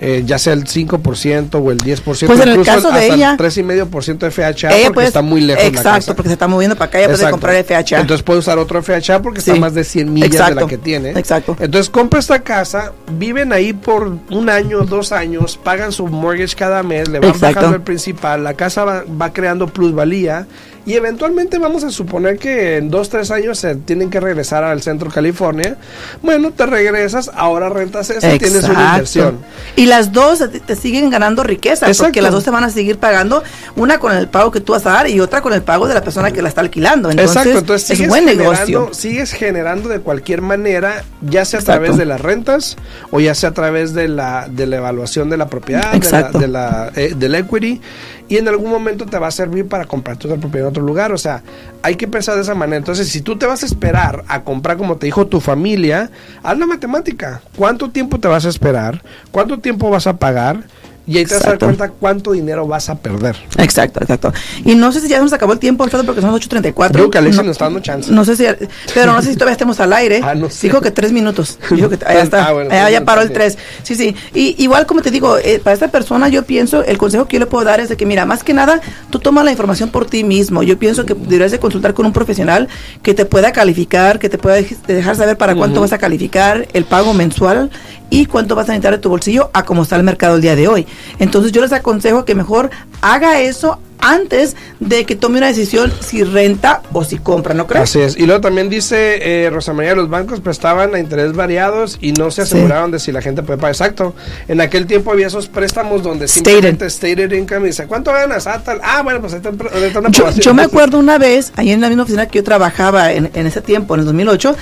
eh, 0.00 0.22
ya 0.26 0.38
sea 0.38 0.52
el 0.52 0.64
5% 0.64 1.54
o 1.62 1.70
el 1.70 1.78
10%. 1.78 2.02
Pues 2.26 2.40
en 2.40 2.48
el 2.48 2.48
incluso 2.50 2.64
caso 2.70 2.88
de 2.90 2.94
hasta 3.00 3.06
el 3.06 3.14
ella- 3.14 3.36
3,5% 3.38 4.18
de 4.26 4.30
FHA 4.30 4.68
porque 4.68 4.90
puede- 4.92 5.06
está 5.08 5.22
muy 5.22 5.40
lejos 5.40 5.64
Exacto, 5.64 5.88
la 5.88 5.94
casa. 5.96 6.14
porque 6.16 6.28
se 6.28 6.32
está 6.34 6.48
moviendo 6.48 6.76
para 6.76 6.88
acá, 6.88 6.98
ella 6.98 7.06
puede 7.08 7.16
Exacto. 7.16 7.32
comprar 7.32 7.54
FHA. 7.56 8.00
Entonces 8.00 8.22
puede 8.22 8.38
usar 8.40 8.58
otro 8.58 8.78
FHA 8.82 9.22
porque 9.22 9.40
Sí. 9.40 9.50
está 9.50 9.60
más 9.60 9.74
de 9.74 9.84
100 9.84 10.12
millas 10.12 10.48
de 10.48 10.54
la 10.54 10.66
que 10.66 10.78
tiene. 10.78 11.10
Exacto. 11.10 11.56
Entonces 11.60 11.88
compra 11.90 12.20
esta 12.20 12.40
casa, 12.42 12.92
viven 13.12 13.52
ahí 13.52 13.72
por 13.72 14.12
un 14.30 14.50
año, 14.50 14.82
dos 14.82 15.12
años, 15.12 15.58
pagan 15.62 15.92
su 15.92 16.06
mortgage 16.06 16.54
cada 16.56 16.82
mes, 16.82 17.08
le 17.08 17.18
van 17.20 17.30
Exacto. 17.30 17.54
bajando 17.56 17.76
el 17.76 17.82
principal, 17.82 18.44
la 18.44 18.54
casa 18.54 18.84
va, 18.84 19.04
va 19.20 19.32
creando 19.32 19.66
plusvalía 19.68 20.46
y 20.86 20.94
eventualmente 20.94 21.58
vamos 21.58 21.82
a 21.82 21.90
suponer 21.90 22.38
que 22.38 22.76
en 22.76 22.90
dos, 22.90 23.08
tres 23.08 23.32
años 23.32 23.58
se 23.58 23.74
tienen 23.74 24.08
que 24.08 24.20
regresar 24.20 24.62
al 24.62 24.82
centro 24.82 25.10
California. 25.10 25.76
Bueno, 26.22 26.52
te 26.52 26.64
regresas, 26.64 27.28
ahora 27.34 27.68
rentas 27.68 28.08
esa 28.10 28.32
y 28.34 28.38
tienes 28.38 28.62
una 28.64 28.72
Exacto. 28.72 28.92
inversión. 28.92 29.38
Y 29.74 29.86
las 29.86 30.12
dos 30.12 30.44
te, 30.64 30.76
siguen 30.76 31.10
ganando 31.10 31.42
riqueza, 31.42 31.88
Exacto. 31.88 32.04
porque 32.04 32.22
las 32.22 32.30
dos 32.32 32.44
te 32.44 32.50
van 32.50 32.62
a 32.62 32.70
seguir 32.70 32.98
pagando, 32.98 33.42
una 33.74 33.98
con 33.98 34.14
el 34.16 34.28
pago 34.28 34.52
que 34.52 34.60
tú 34.60 34.72
vas 34.72 34.86
a 34.86 34.92
dar 34.92 35.08
y 35.10 35.18
otra 35.18 35.42
con 35.42 35.52
el 35.52 35.62
pago 35.62 35.88
de 35.88 35.94
la 35.94 36.02
persona 36.02 36.30
que 36.30 36.40
la 36.40 36.48
está 36.48 36.60
alquilando. 36.60 37.10
Entonces, 37.10 37.36
Exacto, 37.36 37.58
entonces 37.58 37.90
es 37.90 37.90
un 37.90 37.96
sigues 37.96 38.08
buen 38.08 38.28
generando, 38.28 38.66
negocio. 38.66 38.94
sigues 38.94 39.32
generando 39.32 39.88
de 39.88 39.98
cualquier 39.98 40.40
manera, 40.40 41.02
ya 41.20 41.44
sea 41.44 41.58
a 41.58 41.62
Exacto. 41.62 41.82
través 41.82 41.98
de 41.98 42.04
las 42.04 42.20
rentas 42.20 42.76
o 43.10 43.18
ya 43.18 43.34
sea 43.34 43.50
a 43.50 43.54
través 43.54 43.92
de 43.92 44.06
la, 44.06 44.46
de 44.48 44.66
la 44.66 44.76
evaluación 44.76 45.30
de 45.30 45.36
la 45.36 45.48
propiedad, 45.48 45.82
de 45.90 45.90
la, 45.90 45.96
Exacto. 45.96 46.38
de 46.38 46.46
la, 46.48 46.92
eh, 46.94 47.14
del 47.16 47.34
equity, 47.34 47.80
y 48.28 48.38
en 48.38 48.48
algún 48.48 48.70
momento 48.70 49.06
te 49.06 49.18
va 49.18 49.28
a 49.28 49.30
servir 49.30 49.68
para 49.68 49.84
comprar 49.84 50.16
tu 50.16 50.28
otra 50.28 50.40
propiedad 50.40 50.68
en 50.68 50.70
otro 50.70 50.82
lugar. 50.82 51.12
O 51.12 51.18
sea, 51.18 51.42
hay 51.82 51.94
que 51.96 52.08
pensar 52.08 52.34
de 52.34 52.42
esa 52.42 52.54
manera. 52.54 52.78
Entonces, 52.78 53.08
si 53.08 53.20
tú 53.20 53.36
te 53.36 53.46
vas 53.46 53.62
a 53.62 53.66
esperar 53.66 54.24
a 54.28 54.42
comprar, 54.42 54.76
como 54.76 54.96
te 54.96 55.06
dijo 55.06 55.26
tu 55.26 55.40
familia, 55.40 56.10
haz 56.42 56.58
la 56.58 56.66
matemática. 56.66 57.40
¿Cuánto 57.56 57.90
tiempo 57.90 58.18
te 58.18 58.28
vas 58.28 58.44
a 58.44 58.48
esperar? 58.48 59.02
¿Cuánto 59.30 59.58
tiempo 59.58 59.90
vas 59.90 60.06
a 60.06 60.16
pagar? 60.16 60.64
Y 61.06 61.18
ahí 61.18 61.24
te 61.24 61.34
vas 61.34 61.44
a 61.44 61.48
dar 61.50 61.58
cuenta 61.58 61.88
cuánto 61.90 62.32
dinero 62.32 62.66
vas 62.66 62.88
a 62.88 62.96
perder. 62.96 63.36
Exacto, 63.58 64.00
exacto. 64.00 64.32
Y 64.64 64.74
no 64.74 64.90
sé 64.90 65.00
si 65.00 65.08
ya 65.08 65.20
nos 65.20 65.32
acabó 65.32 65.52
el 65.52 65.58
tiempo, 65.60 65.84
Alfredo, 65.84 66.04
porque 66.04 66.20
son 66.20 66.32
las 66.32 66.40
8.34. 66.40 66.90
Creo 66.92 67.10
que 67.10 67.18
Alexis 67.18 67.36
no, 67.36 67.42
nos 67.44 67.52
está 67.52 67.64
dando 67.66 67.80
chance. 67.80 68.10
No 68.10 68.24
sé 68.24 68.36
si, 68.36 68.44
pero 68.92 69.12
no 69.12 69.22
sé 69.22 69.28
si 69.30 69.34
todavía 69.36 69.52
estemos 69.52 69.78
al 69.80 69.92
aire. 69.92 70.20
Ah, 70.24 70.34
no 70.34 70.50
sé. 70.50 70.66
Dijo 70.66 70.80
que 70.80 70.90
tres 70.90 71.12
minutos. 71.12 71.58
Dijo 71.70 71.88
que 71.88 71.98
allá 72.04 72.22
está. 72.22 72.46
Ah, 72.48 72.52
bueno, 72.52 72.70
allá 72.70 72.82
tres 72.86 72.92
ya 72.92 73.04
paró 73.04 73.22
el 73.22 73.30
tres. 73.32 73.56
Sí, 73.84 73.94
sí. 73.94 74.16
Y 74.34 74.60
igual 74.62 74.86
como 74.86 75.00
te 75.00 75.10
digo, 75.12 75.38
eh, 75.38 75.60
para 75.62 75.74
esta 75.74 75.88
persona 75.88 76.28
yo 76.28 76.42
pienso, 76.44 76.82
el 76.84 76.98
consejo 76.98 77.26
que 77.26 77.34
yo 77.36 77.40
le 77.40 77.46
puedo 77.46 77.64
dar 77.64 77.78
es 77.78 77.88
de 77.88 77.96
que, 77.96 78.04
mira, 78.04 78.26
más 78.26 78.42
que 78.42 78.52
nada, 78.52 78.80
tú 79.10 79.18
tomas 79.20 79.44
la 79.44 79.52
información 79.52 79.90
por 79.90 80.06
ti 80.06 80.24
mismo. 80.24 80.62
Yo 80.64 80.76
pienso 80.78 81.06
que 81.06 81.14
deberías 81.14 81.52
de 81.52 81.60
consultar 81.60 81.94
con 81.94 82.06
un 82.06 82.12
profesional 82.12 82.68
que 83.02 83.14
te 83.14 83.24
pueda 83.26 83.52
calificar, 83.52 84.18
que 84.18 84.28
te 84.28 84.38
pueda 84.38 84.58
dej- 84.58 84.76
dejar 84.86 85.14
saber 85.14 85.36
para 85.36 85.54
cuánto 85.54 85.80
vas 85.80 85.92
a 85.92 85.98
calificar, 85.98 86.66
el 86.72 86.84
pago 86.84 87.14
mensual 87.14 87.70
y 88.10 88.26
cuánto 88.26 88.54
vas 88.54 88.68
a 88.68 88.72
necesitar 88.72 88.92
de 88.92 88.98
tu 88.98 89.08
bolsillo 89.08 89.50
a 89.52 89.64
cómo 89.64 89.82
está 89.82 89.96
el 89.96 90.02
mercado 90.02 90.36
el 90.36 90.42
día 90.42 90.56
de 90.56 90.68
hoy. 90.68 90.86
Entonces 91.18 91.52
yo 91.52 91.60
les 91.60 91.72
aconsejo 91.72 92.24
que 92.24 92.34
mejor 92.34 92.70
haga 93.00 93.40
eso 93.40 93.78
antes 93.98 94.54
de 94.78 95.04
que 95.06 95.16
tome 95.16 95.38
una 95.38 95.46
decisión 95.48 95.90
si 96.00 96.22
renta 96.22 96.82
o 96.92 97.02
si 97.02 97.16
compra, 97.16 97.54
¿no 97.54 97.66
crees? 97.66 97.84
Así 97.84 98.00
es. 98.00 98.16
Y 98.16 98.26
luego 98.26 98.42
también 98.42 98.68
dice 98.68 99.44
eh, 99.46 99.50
Rosa 99.50 99.72
María, 99.72 99.94
los 99.94 100.08
bancos 100.10 100.40
prestaban 100.40 100.94
a 100.94 100.98
interés 101.00 101.32
variados 101.32 101.96
y 102.00 102.12
no 102.12 102.30
se 102.30 102.44
Sí. 102.44 102.52
aseguraban 102.54 102.90
de 102.90 103.00
si 103.00 103.10
la 103.10 103.22
gente 103.22 103.42
puede 103.42 103.56
pagar. 103.58 103.72
Exacto. 103.74 104.14
En 104.48 104.60
aquel 104.60 104.86
tiempo 104.86 105.10
había 105.12 105.26
esos 105.26 105.48
préstamos 105.48 106.02
donde 106.02 106.28
Stated. 106.28 106.50
simplemente 106.52 106.90
stated 106.90 107.32
income 107.32 107.62
y 107.62 107.66
dice, 107.68 107.86
¿cuánto 107.86 108.12
ganas? 108.12 108.46
Ah, 108.46 108.60
tal. 108.62 108.80
Ah, 108.84 109.00
bueno, 109.02 109.20
pues 109.20 109.32
ahí 109.32 109.38
está, 109.42 109.48
ahí 109.48 109.92
una 109.96 110.10
Yo, 110.10 110.30
yo 110.30 110.54
me 110.54 110.62
acuerdo 110.62 110.98
una 110.98 111.16
vez, 111.18 111.52
ahí 111.56 111.72
en 111.72 111.80
la 111.80 111.88
misma 111.88 112.02
oficina 112.04 112.26
que 112.26 112.38
yo 112.38 112.44
trabajaba 112.44 113.12
en, 113.12 113.30
en 113.32 113.46
ese 113.46 113.62
tiempo, 113.62 113.94
en 113.94 114.00
el 114.00 114.06
2008, 114.06 114.54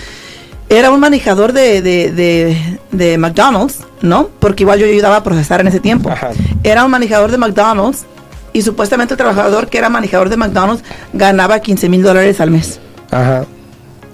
era 0.77 0.91
un 0.91 1.01
manejador 1.01 1.53
de, 1.53 1.83
de, 1.83 2.11
de, 2.13 2.79
de 2.93 3.19
McDonald's, 3.19 3.81
¿no? 4.03 4.29
Porque 4.39 4.63
igual 4.63 4.79
yo 4.79 4.87
ayudaba 4.87 5.17
a 5.17 5.23
procesar 5.23 5.61
en 5.61 5.69
ese 5.69 5.81
tiempo. 5.81 6.11
Ajá. 6.11 6.31
Era 6.63 6.85
un 6.85 6.91
manejador 6.91 7.31
de 7.31 7.39
McDonald's 7.39 8.05
y 8.53 8.63
supuestamente 8.63 9.15
el 9.15 9.19
trabajador 9.19 9.69
que 9.69 9.79
era 9.79 9.89
manejador 9.89 10.29
de 10.29 10.37
McDonald's 10.37 10.85
ganaba 11.13 11.61
15 11.61 11.89
mil 11.89 12.03
dólares 12.03 12.41
al 12.41 12.51
mes. 12.51 12.81
Ajá. 13.11 13.45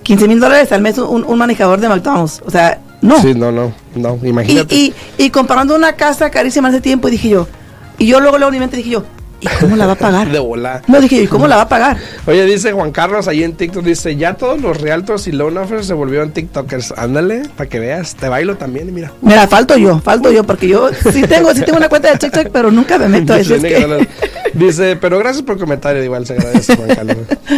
15 0.03 0.29
mil 0.29 0.41
dólares 0.41 0.73
al 0.73 0.81
mes 0.81 0.99
un, 0.99 1.25
un 1.25 1.39
manejador 1.39 1.81
de 1.81 1.89
McDonald's. 1.89 2.43
O 2.45 2.51
sea, 2.51 2.81
no. 3.03 3.21
Sí, 3.21 3.35
no, 3.35 3.53
no, 3.53 3.73
no, 3.95 4.19
y, 4.23 4.29
imagínate. 4.29 4.75
y, 4.75 4.95
y 5.19 5.31
comparando 5.31 5.75
una 5.75 5.95
casa 5.95 6.31
carísima 6.31 6.69
en 6.69 6.75
ese 6.75 6.83
tiempo, 6.83 7.09
dije 7.09 7.29
yo, 7.29 7.47
y 7.99 8.07
yo 8.07 8.21
luego, 8.21 8.39
luego 8.39 8.49
en 8.49 8.55
mi 8.55 8.61
mente 8.61 8.77
dije 8.77 8.91
yo, 8.91 9.05
¿y 9.41 9.49
cómo 9.61 9.77
la 9.77 9.87
va 9.87 9.93
a 9.93 9.97
pagar? 9.97 10.29
de 10.33 10.39
volar. 10.39 10.83
No, 10.87 11.01
dije 11.01 11.23
¿y 11.23 11.27
cómo 11.27 11.49
la 11.49 11.57
va 11.57 11.63
a 11.63 11.69
pagar? 11.69 11.97
Oye, 12.27 12.45
dice 12.45 12.73
Juan 12.73 12.93
Carlos 12.93 13.29
ahí 13.29 13.43
en 13.43 13.55
TikTok, 13.55 13.83
dice, 13.85 14.17
ya 14.17 14.35
todos 14.35 14.61
los 14.61 14.81
realtors 14.81 15.27
y 15.27 15.33
loan 15.33 15.57
offers 15.59 15.87
se 15.87 15.95
volvieron 15.95 16.31
TikTokers. 16.33 16.95
Ándale, 16.97 17.43
para 17.57 17.69
que 17.69 17.79
veas, 17.81 18.15
te 18.15 18.29
bailo 18.29 18.57
también 18.57 18.89
y 18.89 18.93
mira. 18.93 19.13
Mira, 19.23 19.47
falto 19.49 19.77
yo, 19.77 19.99
falto 20.01 20.31
yo, 20.31 20.45
porque 20.45 20.69
yo 20.69 20.91
sí 21.13 21.23
tengo, 21.23 21.53
sí 21.55 21.63
tengo 21.63 21.79
una 21.79 21.89
cuenta 21.89 22.11
de 22.13 22.19
TikTok, 22.19 22.49
pero 22.53 22.71
nunca 22.71 22.99
me 22.99 23.09
meto. 23.09 23.35
es 23.41 23.49
Dice, 23.49 23.61
que- 23.69 24.09
dice, 24.55 24.97
pero 24.97 25.19
gracias 25.19 25.43
por 25.43 25.55
el 25.55 25.61
comentario, 25.61 26.03
igual 26.03 26.27
se 26.27 26.35
agradece, 26.35 26.77
Juan 26.77 26.95
Carlos. 26.95 27.17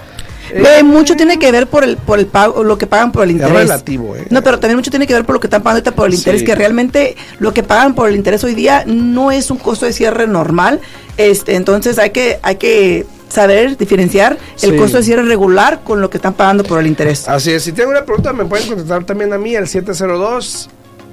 Eh, 0.54 0.82
mucho 0.82 1.14
tiene 1.16 1.38
que 1.38 1.50
ver 1.52 1.66
por 1.68 1.84
el 1.84 1.96
por 1.96 2.18
el 2.18 2.26
pago, 2.26 2.62
lo 2.64 2.76
que 2.76 2.86
pagan 2.86 3.12
por 3.12 3.22
el 3.24 3.30
Es 3.30 3.36
interés. 3.36 3.54
relativo, 3.56 4.16
¿eh? 4.16 4.26
No, 4.30 4.42
pero 4.42 4.58
también 4.58 4.76
mucho 4.76 4.90
tiene 4.90 5.06
que 5.06 5.14
ver 5.14 5.24
por 5.24 5.34
lo 5.34 5.40
que 5.40 5.46
están 5.46 5.62
pagando 5.62 5.78
ahorita 5.78 5.92
por 5.94 6.08
el 6.08 6.14
interés, 6.14 6.40
Sí. 6.40 6.46
que 6.46 6.54
realmente 6.54 7.16
lo 7.38 7.54
que 7.54 7.62
pagan 7.62 7.94
por 7.94 8.08
el 8.10 8.16
interés 8.16 8.42
hoy 8.44 8.54
día 8.54 8.82
no 8.86 9.30
es 9.30 9.50
un 9.50 9.56
costo 9.58 9.86
de 9.86 9.92
cierre 9.92 10.26
normal. 10.26 10.80
Este, 11.16 11.54
entonces 11.54 11.98
hay 11.98 12.10
que 12.10 12.38
hay 12.42 12.56
que 12.56 13.06
saber 13.32 13.76
diferenciar 13.76 14.36
el 14.62 14.70
Sí. 14.72 14.76
costo 14.76 14.98
de 14.98 15.02
cierre 15.02 15.22
regular 15.22 15.80
con 15.82 16.00
lo 16.00 16.10
que 16.10 16.18
están 16.18 16.34
pagando 16.34 16.64
por 16.64 16.78
el 16.80 16.86
interés. 16.86 17.28
Así 17.28 17.50
es, 17.50 17.62
si 17.64 17.72
tienen 17.72 17.90
una 17.96 18.04
pregunta 18.04 18.32
me 18.32 18.44
pueden 18.44 18.68
contactar 18.68 19.04
también 19.04 19.32
a 19.32 19.38
mí 19.38 19.56
al 19.56 19.66
702 19.66 20.68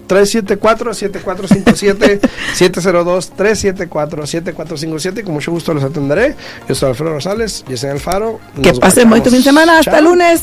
374 0.09 0.93
7457 0.93 2.19
702 2.55 3.29
374 3.29 4.25
7457 4.27 5.23
con 5.23 5.33
mucho 5.35 5.51
gusto 5.51 5.73
los 5.73 5.83
atenderé. 5.83 6.35
Yo 6.67 6.73
soy 6.75 6.89
Alfredo 6.89 7.13
Rosales, 7.13 7.63
Yesenia 7.67 7.93
Alfaro. 7.93 8.39
Que 8.61 8.73
pasen 8.73 9.09
bonito 9.09 9.29
marcamos. 9.29 9.29
fin 9.29 9.39
de 9.39 9.43
semana, 9.43 9.79
hasta 9.79 9.91
Chao. 9.91 10.01
lunes. 10.01 10.41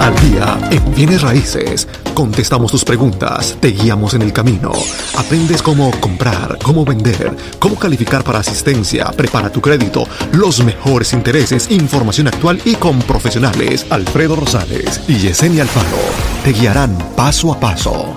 Al 0.00 0.14
día 0.30 0.58
en 0.70 0.94
bienes 0.94 1.22
raíces. 1.22 1.86
Contestamos 2.14 2.70
tus 2.70 2.84
preguntas, 2.84 3.56
te 3.60 3.68
guiamos 3.68 4.14
en 4.14 4.22
el 4.22 4.32
camino. 4.32 4.72
Aprendes 5.16 5.62
cómo 5.62 5.90
comprar, 6.00 6.58
cómo 6.62 6.84
vender, 6.84 7.36
cómo 7.58 7.78
calificar 7.78 8.24
para 8.24 8.40
asistencia, 8.40 9.06
prepara 9.16 9.50
tu 9.50 9.60
crédito, 9.60 10.06
los 10.32 10.62
mejores 10.64 11.12
intereses, 11.12 11.70
información 11.70 12.28
actual 12.28 12.60
y 12.64 12.74
con 12.74 12.98
profesionales. 13.00 13.86
Alfredo 13.90 14.36
Rosales 14.36 15.02
y 15.08 15.18
Yesenia 15.18 15.62
Alfaro 15.62 15.98
te 16.44 16.52
guiarán 16.52 16.96
paso 17.16 17.52
a 17.52 17.60
paso. 17.60 18.16